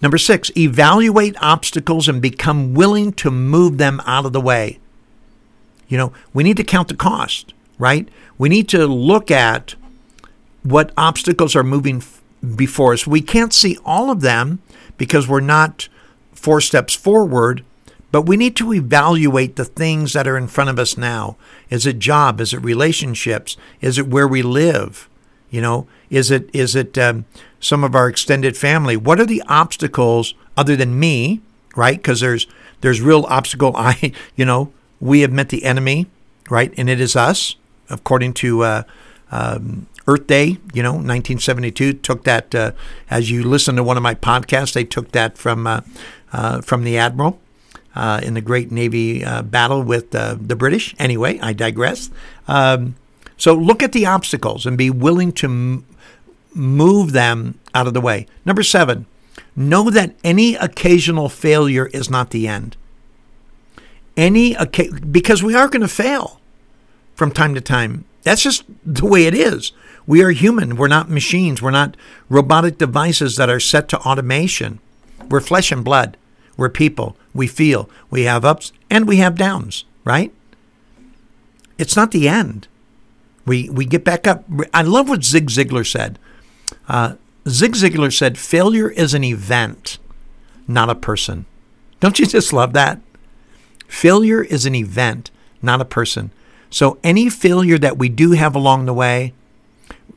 Number 0.00 0.16
six, 0.16 0.50
evaluate 0.56 1.36
obstacles 1.42 2.08
and 2.08 2.22
become 2.22 2.72
willing 2.72 3.12
to 3.14 3.30
move 3.30 3.76
them 3.76 4.00
out 4.06 4.24
of 4.24 4.32
the 4.32 4.40
way. 4.40 4.78
You 5.88 5.98
know, 5.98 6.12
we 6.32 6.42
need 6.42 6.56
to 6.56 6.64
count 6.64 6.88
the 6.88 6.96
cost, 6.96 7.52
right? 7.78 8.08
We 8.38 8.48
need 8.48 8.66
to 8.70 8.86
look 8.86 9.30
at 9.30 9.74
what 10.62 10.90
obstacles 10.96 11.54
are 11.54 11.62
moving 11.62 12.02
before 12.56 12.94
us. 12.94 13.06
We 13.06 13.20
can't 13.20 13.52
see 13.52 13.76
all 13.84 14.10
of 14.10 14.22
them 14.22 14.62
because 14.96 15.28
we're 15.28 15.40
not 15.40 15.90
four 16.32 16.62
steps 16.62 16.94
forward, 16.94 17.62
but 18.12 18.22
we 18.22 18.36
need 18.36 18.56
to 18.56 18.72
evaluate 18.72 19.56
the 19.56 19.64
things 19.64 20.12
that 20.12 20.26
are 20.26 20.36
in 20.36 20.48
front 20.48 20.70
of 20.70 20.78
us 20.78 20.96
now. 20.96 21.36
Is 21.68 21.86
it 21.86 21.98
job? 21.98 22.40
Is 22.40 22.52
it 22.52 22.58
relationships? 22.58 23.56
Is 23.80 23.98
it 23.98 24.08
where 24.08 24.26
we 24.26 24.42
live? 24.42 25.08
You 25.50 25.60
know, 25.60 25.86
is 26.10 26.30
it 26.30 26.48
is 26.52 26.76
it 26.76 26.96
um, 26.96 27.24
some 27.58 27.82
of 27.84 27.94
our 27.94 28.08
extended 28.08 28.56
family? 28.56 28.96
What 28.96 29.20
are 29.20 29.26
the 29.26 29.42
obstacles 29.48 30.34
other 30.56 30.76
than 30.76 30.98
me, 30.98 31.40
right? 31.76 31.96
Because 31.96 32.20
there's 32.20 32.46
there's 32.80 33.00
real 33.00 33.24
obstacle. 33.28 33.72
I, 33.76 34.12
you 34.36 34.44
know, 34.44 34.72
we 35.00 35.20
have 35.20 35.32
met 35.32 35.48
the 35.48 35.64
enemy, 35.64 36.06
right, 36.48 36.72
and 36.76 36.88
it 36.88 37.00
is 37.00 37.16
us, 37.16 37.56
according 37.88 38.34
to 38.34 38.62
uh, 38.62 38.82
um, 39.32 39.86
Earth 40.06 40.26
Day. 40.26 40.58
You 40.72 40.82
know, 40.82 40.92
1972 40.92 41.94
took 41.94 42.24
that. 42.24 42.54
Uh, 42.54 42.72
as 43.08 43.30
you 43.30 43.42
listen 43.42 43.76
to 43.76 43.82
one 43.82 43.96
of 43.96 44.02
my 44.04 44.14
podcasts, 44.14 44.72
they 44.72 44.84
took 44.84 45.12
that 45.12 45.36
from 45.36 45.66
uh, 45.66 45.80
uh 46.32 46.60
from 46.60 46.84
the 46.84 46.96
admiral. 46.96 47.40
Uh, 47.92 48.20
in 48.22 48.34
the 48.34 48.40
Great 48.40 48.70
Navy 48.70 49.24
uh, 49.24 49.42
battle 49.42 49.82
with 49.82 50.12
the 50.12 50.56
British. 50.56 50.94
Anyway, 50.96 51.40
I 51.40 51.52
digress. 51.52 52.08
Um, 52.46 52.94
so 53.36 53.52
look 53.52 53.82
at 53.82 53.90
the 53.90 54.06
obstacles 54.06 54.64
and 54.64 54.78
be 54.78 54.90
willing 54.90 55.32
to 55.32 55.46
m- 55.46 55.84
move 56.54 57.10
them 57.10 57.58
out 57.74 57.88
of 57.88 57.94
the 57.94 58.00
way. 58.00 58.26
Number 58.44 58.62
seven, 58.62 59.06
know 59.56 59.90
that 59.90 60.14
any 60.22 60.54
occasional 60.54 61.28
failure 61.28 61.86
is 61.86 62.08
not 62.08 62.30
the 62.30 62.46
end. 62.46 62.76
Any 64.16 64.54
because 65.10 65.42
we 65.42 65.54
are 65.54 65.68
going 65.68 65.80
to 65.82 65.88
fail 65.88 66.40
from 67.14 67.32
time 67.32 67.54
to 67.54 67.60
time. 67.60 68.04
That's 68.22 68.42
just 68.42 68.64
the 68.84 69.06
way 69.06 69.24
it 69.24 69.34
is. 69.34 69.72
We 70.06 70.22
are 70.22 70.30
human. 70.30 70.76
We're 70.76 70.88
not 70.88 71.08
machines. 71.08 71.62
We're 71.62 71.70
not 71.70 71.96
robotic 72.28 72.78
devices 72.78 73.36
that 73.36 73.48
are 73.48 73.60
set 73.60 73.88
to 73.88 73.98
automation. 74.00 74.78
We're 75.28 75.40
flesh 75.40 75.72
and 75.72 75.84
blood. 75.84 76.16
We're 76.60 76.68
people. 76.68 77.16
We 77.32 77.46
feel. 77.46 77.88
We 78.10 78.24
have 78.24 78.44
ups 78.44 78.70
and 78.90 79.08
we 79.08 79.16
have 79.16 79.34
downs, 79.34 79.86
right? 80.04 80.30
It's 81.78 81.96
not 81.96 82.10
the 82.10 82.28
end. 82.28 82.68
We, 83.46 83.70
we 83.70 83.86
get 83.86 84.04
back 84.04 84.26
up. 84.26 84.44
I 84.74 84.82
love 84.82 85.08
what 85.08 85.24
Zig 85.24 85.48
Ziglar 85.48 85.90
said. 85.90 86.18
Uh, 86.86 87.14
Zig 87.48 87.72
Ziglar 87.72 88.14
said, 88.14 88.36
failure 88.36 88.90
is 88.90 89.14
an 89.14 89.24
event, 89.24 89.96
not 90.68 90.90
a 90.90 90.94
person. 90.94 91.46
Don't 91.98 92.18
you 92.18 92.26
just 92.26 92.52
love 92.52 92.74
that? 92.74 93.00
Failure 93.88 94.42
is 94.42 94.66
an 94.66 94.74
event, 94.74 95.30
not 95.62 95.80
a 95.80 95.86
person. 95.86 96.30
So 96.68 96.98
any 97.02 97.30
failure 97.30 97.78
that 97.78 97.96
we 97.96 98.10
do 98.10 98.32
have 98.32 98.54
along 98.54 98.84
the 98.84 98.92
way, 98.92 99.32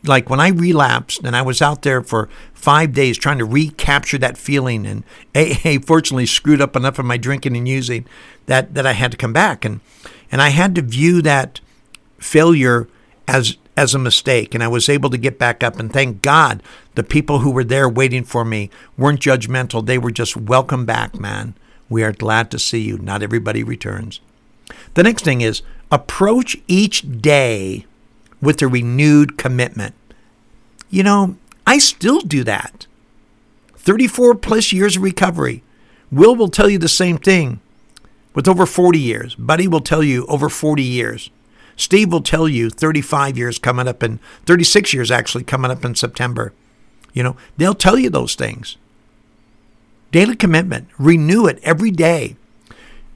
like 0.03 0.29
when 0.29 0.39
I 0.39 0.49
relapsed 0.49 1.23
and 1.23 1.35
I 1.35 1.41
was 1.41 1.61
out 1.61 1.81
there 1.81 2.01
for 2.01 2.29
five 2.53 2.93
days 2.93 3.17
trying 3.17 3.37
to 3.39 3.45
recapture 3.45 4.17
that 4.19 4.37
feeling, 4.37 4.85
and 4.85 5.03
AA 5.35 5.79
fortunately 5.85 6.25
screwed 6.25 6.61
up 6.61 6.75
enough 6.75 6.99
of 6.99 7.05
my 7.05 7.17
drinking 7.17 7.55
and 7.57 7.67
using 7.67 8.05
that 8.45 8.73
that 8.73 8.85
I 8.85 8.93
had 8.93 9.11
to 9.11 9.17
come 9.17 9.33
back, 9.33 9.65
and 9.65 9.79
and 10.31 10.41
I 10.41 10.49
had 10.49 10.75
to 10.75 10.81
view 10.81 11.21
that 11.21 11.59
failure 12.19 12.87
as 13.27 13.57
as 13.75 13.95
a 13.95 13.99
mistake. 13.99 14.53
And 14.53 14.63
I 14.63 14.67
was 14.67 14.89
able 14.89 15.09
to 15.09 15.17
get 15.17 15.39
back 15.39 15.63
up. 15.63 15.79
And 15.79 15.91
thank 15.91 16.21
God 16.21 16.61
the 16.95 17.03
people 17.03 17.39
who 17.39 17.51
were 17.51 17.63
there 17.63 17.89
waiting 17.89 18.23
for 18.23 18.45
me 18.45 18.69
weren't 18.97 19.19
judgmental. 19.19 19.85
They 19.85 19.97
were 19.97 20.11
just 20.11 20.37
welcome 20.37 20.85
back 20.85 21.19
man. 21.19 21.55
We 21.89 22.03
are 22.03 22.11
glad 22.11 22.49
to 22.51 22.59
see 22.59 22.79
you. 22.79 22.97
Not 22.97 23.23
everybody 23.23 23.63
returns. 23.63 24.19
The 24.93 25.03
next 25.03 25.23
thing 25.23 25.41
is 25.41 25.61
approach 25.91 26.57
each 26.67 27.21
day 27.21 27.85
with 28.43 28.61
a 28.61 28.67
renewed 28.67 29.37
commitment 29.37 29.95
you 30.89 31.03
know 31.03 31.35
I 31.65 31.77
still 31.77 32.21
do 32.21 32.43
that 32.43 32.87
34 33.75 34.35
plus 34.35 34.71
years 34.71 34.97
of 34.97 35.03
recovery 35.03 35.63
Will 36.11 36.35
will 36.35 36.49
tell 36.49 36.69
you 36.69 36.77
the 36.77 36.87
same 36.87 37.17
thing 37.17 37.59
with 38.35 38.47
over 38.47 38.65
40 38.65 38.99
years 38.99 39.35
Buddy 39.35 39.67
will 39.67 39.81
tell 39.81 40.03
you 40.03 40.25
over 40.27 40.49
40 40.49 40.83
years 40.83 41.29
Steve 41.75 42.11
will 42.11 42.21
tell 42.21 42.47
you 42.47 42.69
35 42.69 43.37
years 43.37 43.59
coming 43.59 43.87
up 43.87 44.03
and 44.03 44.19
36 44.45 44.93
years 44.93 45.11
actually 45.11 45.43
coming 45.43 45.71
up 45.71 45.83
in 45.83 45.95
September. 45.95 46.53
You 47.13 47.23
know, 47.23 47.37
they'll 47.57 47.73
tell 47.73 47.97
you 47.97 48.09
those 48.09 48.35
things. 48.35 48.77
Daily 50.11 50.35
commitment, 50.35 50.87
renew 50.99 51.47
it 51.47 51.59
every 51.63 51.91
day. 51.91 52.35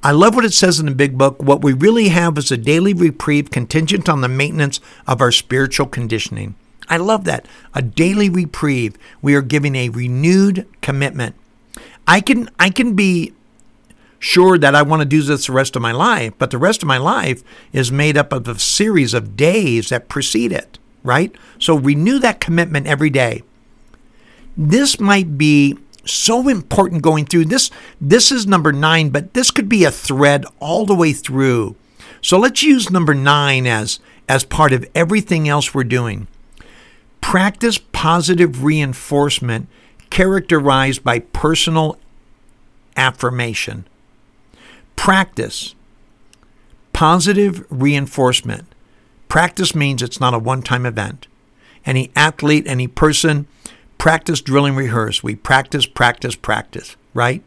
I 0.04 0.12
love 0.12 0.36
what 0.36 0.46
it 0.46 0.54
says 0.54 0.80
in 0.80 0.86
the 0.86 0.94
big 0.94 1.18
book. 1.18 1.42
What 1.42 1.64
we 1.64 1.74
really 1.74 2.10
have 2.10 2.38
is 2.38 2.52
a 2.52 2.58
daily 2.58 2.94
reprieve 2.94 3.50
contingent 3.50 4.08
on 4.08 4.22
the 4.22 4.28
maintenance 4.28 4.80
of 5.08 5.22
our 5.22 5.32
spiritual 5.32 5.88
conditioning. 5.88 6.56
I 6.90 6.98
love 6.98 7.26
that. 7.26 7.48
A 7.74 7.82
daily 7.82 8.30
reprieve. 8.30 8.96
We 9.22 9.36
are 9.36 9.42
giving 9.42 9.76
a 9.76 9.90
renewed 9.90 10.68
commitment. 10.82 11.36
I 12.08 12.22
can 12.22 12.50
I 12.58 12.70
can 12.70 12.94
be 12.94 13.34
sure 14.20 14.58
that 14.58 14.76
I 14.76 14.82
want 14.82 15.02
to 15.02 15.06
do 15.06 15.22
this 15.22 15.48
the 15.48 15.54
rest 15.54 15.76
of 15.76 15.82
my 15.82 15.92
life, 15.92 16.34
but 16.38 16.52
the 16.52 16.58
rest 16.58 16.82
of 16.82 16.88
my 16.88 16.98
life 16.98 17.44
is 17.74 17.92
made 17.92 18.18
up 18.18 18.32
of 18.32 18.48
a 18.48 18.58
series 18.58 19.14
of 19.14 19.36
days 19.36 19.90
that 19.90 20.10
precede 20.10 20.52
it, 20.52 20.80
right? 21.04 21.36
So 21.60 21.76
renew 21.76 22.20
that 22.20 22.40
commitment 22.40 22.88
every 22.88 23.10
day. 23.10 23.44
This 24.56 25.00
might 25.00 25.38
be 25.38 25.78
so 26.08 26.48
important 26.48 27.02
going 27.02 27.26
through 27.26 27.46
this 27.46 27.70
this 28.00 28.32
is 28.32 28.48
number 28.48 28.72
9 28.72 29.10
but 29.10 29.34
this 29.34 29.52
could 29.52 29.70
be 29.70 29.84
a 29.84 29.92
thread 29.92 30.46
all 30.60 30.86
the 30.86 30.96
way 30.96 31.14
through 31.14 31.76
so 32.22 32.38
let's 32.38 32.64
use 32.64 32.90
number 32.90 33.14
9 33.14 33.68
as 33.68 34.00
as 34.30 34.44
part 34.44 34.74
of 34.74 34.86
everything 34.96 35.48
else 35.48 35.74
we're 35.74 35.84
doing 35.84 36.28
practice 37.22 37.78
positive 37.78 38.64
reinforcement 38.64 39.68
characterized 40.10 41.04
by 41.04 41.20
personal 41.20 41.98
affirmation. 42.96 43.86
Practice. 44.96 45.76
Positive 46.94 47.66
reinforcement. 47.70 48.66
Practice 49.30 49.76
means 49.76 50.02
it's 50.02 50.20
not 50.20 50.34
a 50.34 50.40
one 50.40 50.62
time 50.62 50.86
event. 50.86 51.28
Any 51.86 52.12
athlete, 52.16 52.66
any 52.68 52.88
person, 52.88 53.48
practice, 53.98 54.42
drill, 54.42 54.66
and 54.66 54.78
rehearse. 54.78 55.24
We 55.24 55.36
practice, 55.36 55.86
practice, 55.86 56.36
practice, 56.36 56.96
right? 57.14 57.44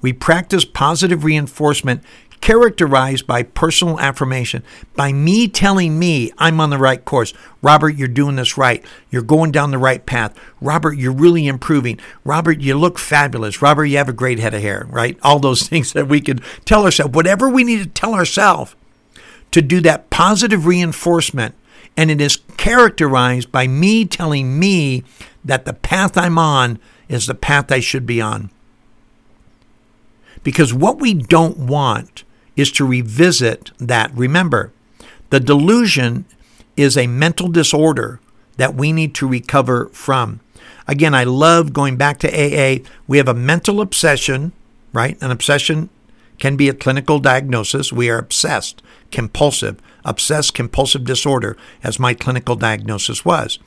We 0.00 0.12
practice 0.12 0.64
positive 0.64 1.24
reinforcement 1.24 2.02
characterized 2.40 3.26
by 3.26 3.42
personal 3.42 4.00
affirmation, 4.00 4.62
by 4.96 5.12
me 5.12 5.46
telling 5.46 5.98
me 5.98 6.32
I'm 6.38 6.60
on 6.60 6.70
the 6.70 6.78
right 6.78 7.04
course. 7.04 7.34
Robert, 7.62 7.90
you're 7.90 8.08
doing 8.08 8.36
this 8.36 8.56
right. 8.56 8.84
You're 9.10 9.22
going 9.22 9.52
down 9.52 9.70
the 9.70 9.78
right 9.78 10.04
path. 10.04 10.38
Robert, 10.60 10.94
you're 10.94 11.12
really 11.12 11.46
improving. 11.46 11.98
Robert, 12.24 12.60
you 12.60 12.76
look 12.78 12.98
fabulous. 12.98 13.60
Robert, 13.60 13.84
you 13.86 13.98
have 13.98 14.08
a 14.08 14.14
great 14.14 14.38
head 14.38 14.54
of 14.54 14.62
hair, 14.62 14.86
right? 14.88 15.18
All 15.22 15.38
those 15.38 15.62
things 15.68 15.92
that 15.92 16.08
we 16.08 16.20
could 16.20 16.42
tell 16.64 16.84
ourselves, 16.84 17.14
whatever 17.14 17.48
we 17.48 17.64
need 17.64 17.82
to 17.82 17.88
tell 17.88 18.14
ourselves 18.14 18.74
to 19.50 19.60
do 19.60 19.80
that 19.80 20.10
positive 20.10 20.66
reinforcement. 20.66 21.54
And 21.96 22.10
it 22.10 22.20
is 22.20 22.38
characterized 22.56 23.52
by 23.52 23.66
me 23.66 24.04
telling 24.04 24.58
me 24.58 25.04
that 25.44 25.64
the 25.64 25.72
path 25.72 26.16
I'm 26.16 26.38
on 26.38 26.78
is 27.08 27.26
the 27.26 27.34
path 27.34 27.70
I 27.72 27.80
should 27.80 28.06
be 28.06 28.20
on. 28.20 28.50
Because 30.42 30.72
what 30.72 30.98
we 30.98 31.14
don't 31.14 31.58
want 31.58 32.24
is 32.56 32.72
to 32.72 32.86
revisit 32.86 33.70
that. 33.78 34.10
Remember, 34.14 34.72
the 35.30 35.40
delusion 35.40 36.24
is 36.76 36.96
a 36.96 37.06
mental 37.06 37.48
disorder 37.48 38.20
that 38.56 38.74
we 38.74 38.92
need 38.92 39.14
to 39.16 39.28
recover 39.28 39.86
from. 39.86 40.40
Again, 40.86 41.14
I 41.14 41.24
love 41.24 41.72
going 41.72 41.96
back 41.96 42.18
to 42.20 42.28
AA. 42.28 42.84
We 43.06 43.18
have 43.18 43.28
a 43.28 43.34
mental 43.34 43.80
obsession, 43.80 44.52
right? 44.92 45.16
An 45.20 45.30
obsession 45.30 45.88
can 46.38 46.56
be 46.56 46.68
a 46.68 46.74
clinical 46.74 47.18
diagnosis. 47.18 47.92
We 47.92 48.10
are 48.10 48.18
obsessed, 48.18 48.82
compulsive, 49.10 49.80
obsessed 50.04 50.54
compulsive 50.54 51.04
disorder, 51.04 51.56
as 51.82 51.98
my 51.98 52.14
clinical 52.14 52.56
diagnosis 52.56 53.24
was, 53.24 53.58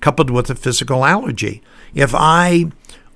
coupled 0.00 0.30
with 0.30 0.50
a 0.50 0.54
physical 0.54 1.04
allergy. 1.04 1.62
If 1.94 2.14
I 2.14 2.66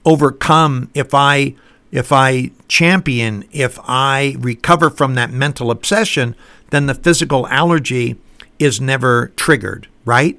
overcome, 0.05 0.91
if 0.95 1.15
I 1.15 1.55
if 1.93 2.13
I 2.13 2.51
champion, 2.69 3.45
if 3.53 3.79
I 3.85 4.37
recover 4.39 4.91
from 4.91 5.15
that 5.15 5.31
mental 5.31 5.71
obsession, 5.71 6.35
then 6.71 6.87
the 6.87 6.95
physical 6.95 7.47
allergy 7.49 8.17
is 8.59 8.81
never 8.81 9.29
triggered, 9.37 9.89
right? 10.05 10.39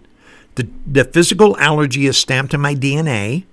The, 0.55 0.67
the 0.86 1.03
physical 1.03 1.57
allergy 1.57 2.05
is 2.05 2.17
stamped 2.17 2.53
in 2.53 2.62
my 2.62 2.75
DNA, 2.75 3.45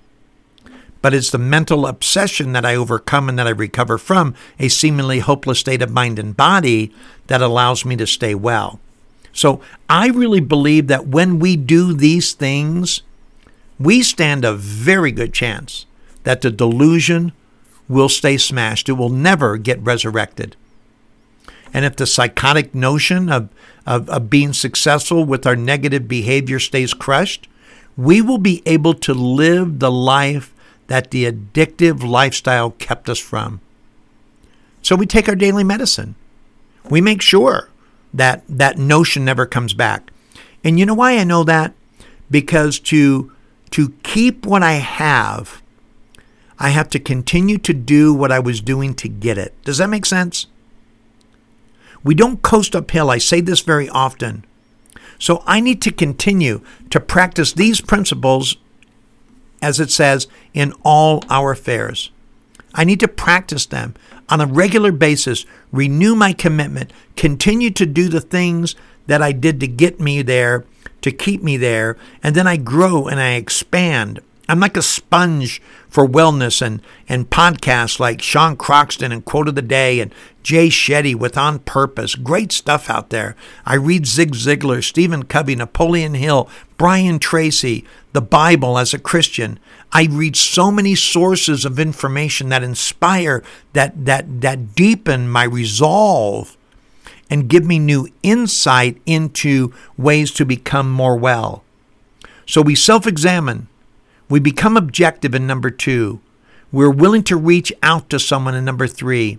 but 1.04 1.12
it's 1.12 1.28
the 1.28 1.36
mental 1.36 1.86
obsession 1.86 2.54
that 2.54 2.64
I 2.64 2.74
overcome 2.76 3.28
and 3.28 3.38
that 3.38 3.46
I 3.46 3.50
recover 3.50 3.98
from 3.98 4.34
a 4.58 4.68
seemingly 4.68 5.18
hopeless 5.18 5.58
state 5.58 5.82
of 5.82 5.90
mind 5.90 6.18
and 6.18 6.34
body 6.34 6.94
that 7.26 7.42
allows 7.42 7.84
me 7.84 7.94
to 7.96 8.06
stay 8.06 8.34
well. 8.34 8.80
So 9.30 9.60
I 9.86 10.08
really 10.08 10.40
believe 10.40 10.86
that 10.86 11.06
when 11.06 11.38
we 11.38 11.56
do 11.56 11.92
these 11.92 12.32
things, 12.32 13.02
we 13.78 14.02
stand 14.02 14.46
a 14.46 14.54
very 14.54 15.12
good 15.12 15.34
chance 15.34 15.84
that 16.22 16.40
the 16.40 16.50
delusion 16.50 17.32
will 17.86 18.08
stay 18.08 18.38
smashed. 18.38 18.88
It 18.88 18.92
will 18.92 19.10
never 19.10 19.58
get 19.58 19.82
resurrected. 19.82 20.56
And 21.74 21.84
if 21.84 21.96
the 21.96 22.06
psychotic 22.06 22.74
notion 22.74 23.28
of, 23.28 23.50
of, 23.86 24.08
of, 24.08 24.30
being 24.30 24.54
successful 24.54 25.26
with 25.26 25.46
our 25.46 25.54
negative 25.54 26.08
behavior 26.08 26.58
stays 26.58 26.94
crushed, 26.94 27.46
we 27.94 28.22
will 28.22 28.38
be 28.38 28.62
able 28.64 28.94
to 28.94 29.12
live 29.12 29.80
the 29.80 29.92
life 29.92 30.53
that 30.86 31.10
the 31.10 31.30
addictive 31.30 32.02
lifestyle 32.02 32.70
kept 32.72 33.08
us 33.08 33.18
from. 33.18 33.60
So 34.82 34.96
we 34.96 35.06
take 35.06 35.28
our 35.28 35.34
daily 35.34 35.64
medicine. 35.64 36.14
We 36.90 37.00
make 37.00 37.22
sure 37.22 37.70
that 38.12 38.42
that 38.48 38.78
notion 38.78 39.24
never 39.24 39.46
comes 39.46 39.72
back. 39.72 40.10
And 40.62 40.78
you 40.78 40.86
know 40.86 40.94
why 40.94 41.18
I 41.18 41.24
know 41.24 41.44
that? 41.44 41.74
Because 42.30 42.78
to 42.80 43.32
to 43.70 43.90
keep 44.02 44.46
what 44.46 44.62
I 44.62 44.74
have 44.74 45.62
I 46.58 46.70
have 46.70 46.88
to 46.90 46.98
continue 46.98 47.58
to 47.58 47.74
do 47.74 48.14
what 48.14 48.32
I 48.32 48.38
was 48.38 48.60
doing 48.60 48.94
to 48.94 49.08
get 49.08 49.38
it. 49.38 49.54
Does 49.64 49.78
that 49.78 49.90
make 49.90 50.06
sense? 50.06 50.46
We 52.02 52.14
don't 52.14 52.42
coast 52.42 52.76
uphill. 52.76 53.10
I 53.10 53.18
say 53.18 53.40
this 53.40 53.60
very 53.60 53.88
often. 53.88 54.44
So 55.18 55.42
I 55.46 55.60
need 55.60 55.80
to 55.82 55.92
continue 55.92 56.60
to 56.90 57.00
practice 57.00 57.52
these 57.52 57.80
principles, 57.80 58.56
as 59.64 59.80
it 59.80 59.90
says, 59.90 60.28
in 60.52 60.74
all 60.84 61.24
our 61.30 61.52
affairs. 61.52 62.10
I 62.74 62.84
need 62.84 63.00
to 63.00 63.08
practice 63.08 63.64
them 63.64 63.94
on 64.28 64.40
a 64.40 64.46
regular 64.46 64.92
basis, 64.92 65.46
renew 65.72 66.14
my 66.14 66.34
commitment, 66.34 66.92
continue 67.16 67.70
to 67.70 67.86
do 67.86 68.08
the 68.08 68.20
things 68.20 68.74
that 69.06 69.22
I 69.22 69.32
did 69.32 69.60
to 69.60 69.66
get 69.66 70.00
me 70.00 70.20
there, 70.20 70.64
to 71.00 71.10
keep 71.10 71.42
me 71.42 71.56
there, 71.56 71.96
and 72.22 72.34
then 72.34 72.46
I 72.46 72.56
grow 72.58 73.06
and 73.06 73.18
I 73.18 73.32
expand 73.32 74.20
I'm 74.48 74.60
like 74.60 74.76
a 74.76 74.82
sponge 74.82 75.62
for 75.88 76.06
wellness 76.06 76.60
and, 76.60 76.82
and 77.08 77.30
podcasts 77.30 77.98
like 77.98 78.20
Sean 78.20 78.56
Croxton 78.56 79.10
and 79.10 79.24
Quote 79.24 79.48
of 79.48 79.54
the 79.54 79.62
Day 79.62 80.00
and 80.00 80.14
Jay 80.42 80.68
Shetty 80.68 81.14
with 81.14 81.38
On 81.38 81.60
Purpose. 81.60 82.14
Great 82.14 82.52
stuff 82.52 82.90
out 82.90 83.08
there. 83.08 83.36
I 83.64 83.74
read 83.74 84.06
Zig 84.06 84.32
Ziglar, 84.32 84.84
Stephen 84.84 85.22
Covey, 85.22 85.56
Napoleon 85.56 86.14
Hill, 86.14 86.48
Brian 86.76 87.18
Tracy, 87.18 87.86
the 88.14 88.22
Bible 88.22 88.78
as 88.78 88.94
a 88.94 88.98
Christian. 88.98 89.58
I 89.92 90.08
read 90.10 90.36
so 90.36 90.70
many 90.70 90.94
sources 90.94 91.64
of 91.64 91.78
information 91.78 92.48
that 92.48 92.62
inspire, 92.62 93.42
that, 93.74 94.06
that, 94.06 94.40
that 94.40 94.74
deepen 94.74 95.28
my 95.28 95.44
resolve 95.44 96.56
and 97.28 97.48
give 97.48 97.64
me 97.64 97.78
new 97.78 98.08
insight 98.22 99.02
into 99.04 99.74
ways 99.98 100.30
to 100.32 100.46
become 100.46 100.90
more 100.90 101.16
well. 101.16 101.64
So 102.46 102.62
we 102.62 102.74
self 102.74 103.06
examine 103.06 103.68
we 104.28 104.40
become 104.40 104.76
objective 104.76 105.34
in 105.34 105.46
number 105.46 105.70
two. 105.70 106.20
We're 106.72 106.90
willing 106.90 107.24
to 107.24 107.36
reach 107.36 107.72
out 107.82 108.08
to 108.10 108.18
someone 108.18 108.54
in 108.54 108.64
number 108.64 108.86
three. 108.86 109.38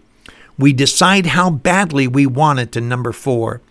We 0.58 0.74
decide 0.74 1.28
how 1.28 1.50
badly 1.50 2.08
we 2.08 2.26
want 2.26 2.60
it 2.60 2.78
in 2.78 2.88
number 2.88 3.12
four. 3.12 3.62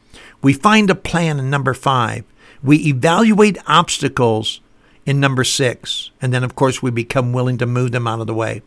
We 0.43 0.53
find 0.53 0.91
a 0.91 0.95
plan 0.95 1.39
in 1.39 1.51
number 1.51 1.73
five. 1.73 2.25
We 2.63 2.79
evaluate 2.79 3.59
obstacles 3.67 4.61
in 5.07 5.21
number 5.21 5.45
six. 5.45 6.11
And 6.21 6.33
then, 6.33 6.45
of 6.45 6.55
course, 6.55 6.83
we 6.83 6.91
become 6.91 7.33
willing 7.33 7.59
to 7.59 7.67
move 7.67 7.93
them 7.93 8.07
out 8.07 8.21
of 8.21 8.27
the 8.27 8.35
way. 8.35 8.63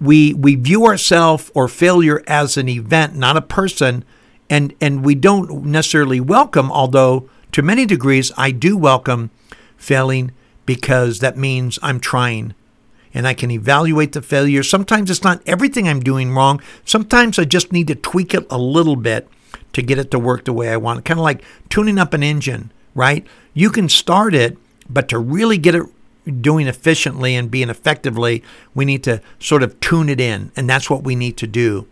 We, 0.00 0.32
we 0.32 0.54
view 0.54 0.86
ourselves 0.86 1.50
or 1.54 1.68
failure 1.68 2.22
as 2.26 2.56
an 2.56 2.68
event, 2.68 3.14
not 3.14 3.36
a 3.36 3.42
person, 3.42 4.04
and, 4.48 4.74
and 4.80 5.04
we 5.04 5.14
don't 5.14 5.64
necessarily 5.66 6.20
welcome, 6.20 6.72
although 6.72 7.28
to 7.52 7.62
many 7.62 7.84
degrees 7.84 8.32
I 8.36 8.50
do 8.50 8.76
welcome 8.76 9.30
failing 9.76 10.32
because 10.66 11.18
that 11.20 11.36
means 11.36 11.78
I'm 11.82 12.00
trying 12.00 12.54
and 13.12 13.26
I 13.26 13.34
can 13.34 13.50
evaluate 13.50 14.12
the 14.12 14.22
failure. 14.22 14.62
Sometimes 14.62 15.10
it's 15.10 15.24
not 15.24 15.42
everything 15.46 15.88
I'm 15.88 16.00
doing 16.00 16.32
wrong. 16.32 16.62
Sometimes 16.84 17.38
I 17.38 17.44
just 17.44 17.72
need 17.72 17.88
to 17.88 17.94
tweak 17.94 18.34
it 18.34 18.46
a 18.50 18.58
little 18.58 18.96
bit 18.96 19.28
to 19.72 19.82
get 19.82 19.98
it 19.98 20.10
to 20.12 20.18
work 20.18 20.44
the 20.44 20.52
way 20.52 20.68
I 20.68 20.76
want. 20.76 21.04
Kind 21.04 21.18
of 21.18 21.24
like 21.24 21.42
tuning 21.68 21.98
up 21.98 22.14
an 22.14 22.22
engine, 22.22 22.72
right? 22.94 23.26
You 23.52 23.70
can 23.70 23.88
start 23.88 24.34
it, 24.34 24.56
but 24.92 25.08
to 25.08 25.18
really 25.18 25.58
get 25.58 25.74
it 25.74 25.86
doing 26.40 26.66
efficiently 26.66 27.34
and 27.34 27.50
being 27.50 27.70
effectively, 27.70 28.42
we 28.74 28.84
need 28.84 29.02
to 29.04 29.22
sort 29.38 29.62
of 29.62 29.78
tune 29.80 30.08
it 30.08 30.20
in. 30.20 30.52
And 30.56 30.68
that's 30.68 30.90
what 30.90 31.02
we 31.02 31.16
need 31.16 31.36
to 31.38 31.46
do 31.46 31.86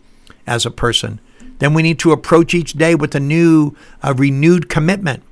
as 0.45 0.65
a 0.65 0.71
person. 0.71 1.19
Then 1.59 1.73
we 1.73 1.81
need 1.81 1.99
to 1.99 2.11
approach 2.11 2.53
each 2.53 2.73
day 2.73 2.95
with 2.95 3.15
a 3.15 3.19
new, 3.19 3.75
a 4.01 4.13
renewed 4.13 4.69
commitment. 4.69 5.23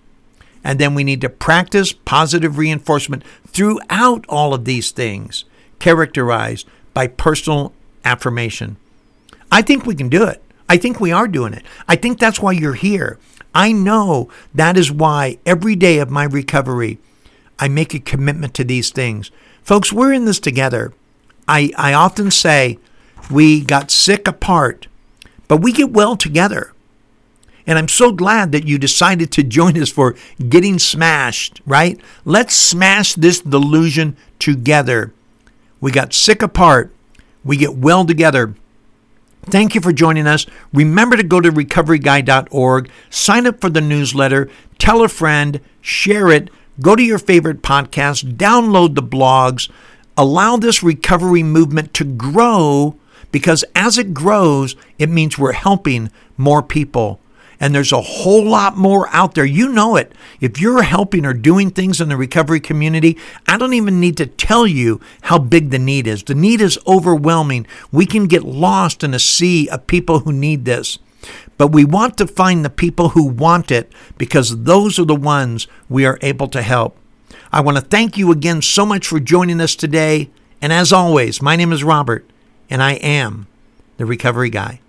And 0.63 0.80
then 0.80 0.95
we 0.95 1.03
need 1.03 1.21
to 1.21 1.30
practice 1.30 1.93
positive 1.93 2.58
reinforcement 2.58 3.23
throughout 3.47 4.25
all 4.27 4.53
of 4.53 4.65
these 4.65 4.91
things, 4.91 5.45
characterized 5.80 6.67
by 6.93 7.08
personal 7.08 7.73
affirmation. 8.03 8.77
I 9.51 9.62
think 9.62 9.86
we 9.86 9.95
can 9.95 10.10
do 10.10 10.25
it. 10.25 10.43
I 10.67 10.75
think 10.75 10.99
we 10.99 11.13
are 11.13 11.27
doing 11.27 11.53
it. 11.53 11.63
I 11.88 11.95
think 11.95 12.19
that's 12.19 12.41
why 12.41 12.51
you're 12.51 12.73
here. 12.73 13.17
I 13.56 13.71
know 13.71 14.30
that 14.53 14.77
is 14.77 14.91
why 14.91 15.38
every 15.45 15.75
day 15.75 15.99
of 15.99 16.10
my 16.10 16.25
recovery, 16.25 16.99
I 17.59 17.67
make 17.67 17.93
a 17.93 17.99
commitment 17.99 18.53
to 18.55 18.63
these 18.63 18.91
things. 18.91 19.31
Folks, 19.63 19.91
we're 19.91 20.13
in 20.13 20.25
this 20.25 20.39
together. 20.39 20.93
I, 21.47 21.71
I 21.77 21.93
often 21.93 22.31
say 22.31 22.79
we 23.31 23.61
got 23.61 23.91
sick 23.91 24.27
apart, 24.27 24.87
but 25.47 25.57
we 25.57 25.71
get 25.71 25.91
well 25.91 26.15
together. 26.15 26.73
And 27.65 27.77
I'm 27.77 27.89
so 27.89 28.13
glad 28.13 28.53
that 28.53 28.65
you 28.65 28.77
decided 28.77 29.31
to 29.33 29.43
join 29.43 29.77
us 29.81 29.89
for 29.89 30.15
Getting 30.47 30.79
Smashed, 30.79 31.61
right? 31.65 31.99
Let's 32.23 32.55
smash 32.55 33.13
this 33.15 33.41
delusion 33.41 34.15
together. 34.39 35.13
We 35.81 35.91
got 35.91 36.13
sick 36.13 36.41
apart, 36.41 36.93
we 37.43 37.57
get 37.57 37.75
well 37.75 38.05
together. 38.05 38.55
Thank 39.43 39.75
you 39.75 39.81
for 39.81 39.93
joining 39.93 40.27
us. 40.27 40.45
Remember 40.73 41.15
to 41.15 41.23
go 41.23 41.39
to 41.39 41.51
recoveryguy.org, 41.51 42.89
sign 43.09 43.47
up 43.47 43.61
for 43.61 43.69
the 43.69 43.79
newsletter, 43.79 44.49
tell 44.77 45.03
a 45.03 45.07
friend, 45.07 45.61
share 45.81 46.29
it, 46.29 46.49
go 46.81 46.95
to 46.95 47.03
your 47.03 47.19
favorite 47.19 47.61
podcast, 47.61 48.35
download 48.35 48.95
the 48.95 49.03
blogs. 49.03 49.69
allow 50.17 50.57
this 50.57 50.81
recovery 50.81 51.43
movement 51.43 51.93
to 51.93 52.03
grow 52.03 52.95
because 53.31 53.63
as 53.75 53.97
it 53.97 54.13
grows, 54.13 54.75
it 54.97 55.09
means 55.09 55.37
we're 55.37 55.51
helping 55.51 56.09
more 56.37 56.63
people. 56.63 57.19
And 57.59 57.73
there's 57.73 57.91
a 57.91 58.01
whole 58.01 58.45
lot 58.45 58.77
more 58.77 59.07
out 59.09 59.33
there. 59.33 59.45
You 59.45 59.69
know 59.69 59.95
it. 59.95 60.13
If 60.39 60.61
you're 60.61 60.83
helping 60.83 61.25
or 61.25 61.33
doing 61.33 61.71
things 61.71 61.99
in 61.99 62.09
the 62.09 62.17
recovery 62.17 62.59
community, 62.59 63.17
I 63.47 63.57
don't 63.57 63.73
even 63.73 63.99
need 63.99 64.15
to 64.17 64.27
tell 64.27 64.67
you 64.67 65.01
how 65.21 65.39
big 65.39 65.71
the 65.71 65.79
need 65.79 66.05
is. 66.05 66.23
The 66.23 66.35
need 66.35 66.61
is 66.61 66.77
overwhelming. 66.85 67.65
We 67.91 68.05
can 68.05 68.27
get 68.27 68.43
lost 68.43 69.03
in 69.03 69.13
a 69.15 69.19
sea 69.19 69.67
of 69.69 69.87
people 69.87 70.19
who 70.19 70.31
need 70.31 70.65
this. 70.65 70.99
But 71.58 71.67
we 71.67 71.86
want 71.86 72.17
to 72.17 72.27
find 72.27 72.63
the 72.63 72.69
people 72.69 73.10
who 73.10 73.25
want 73.25 73.71
it 73.71 73.91
because 74.17 74.63
those 74.63 74.99
are 74.99 75.06
the 75.06 75.15
ones 75.15 75.67
we 75.89 76.06
are 76.06 76.19
able 76.21 76.47
to 76.49 76.62
help. 76.62 76.97
I 77.51 77.62
want 77.62 77.77
to 77.77 77.84
thank 77.84 78.17
you 78.17 78.32
again 78.32 78.62
so 78.62 78.86
much 78.86 79.08
for 79.08 79.19
joining 79.19 79.62
us 79.62 79.75
today. 79.75 80.30
And 80.62 80.73
as 80.73 80.91
always, 80.91 81.41
my 81.41 81.56
name 81.56 81.71
is 81.71 81.84
Robert, 81.84 82.30
and 82.69 82.82
I 82.82 82.93
am 82.93 83.47
the 83.97 84.06
Recovery 84.06 84.49
Guy. 84.49 84.80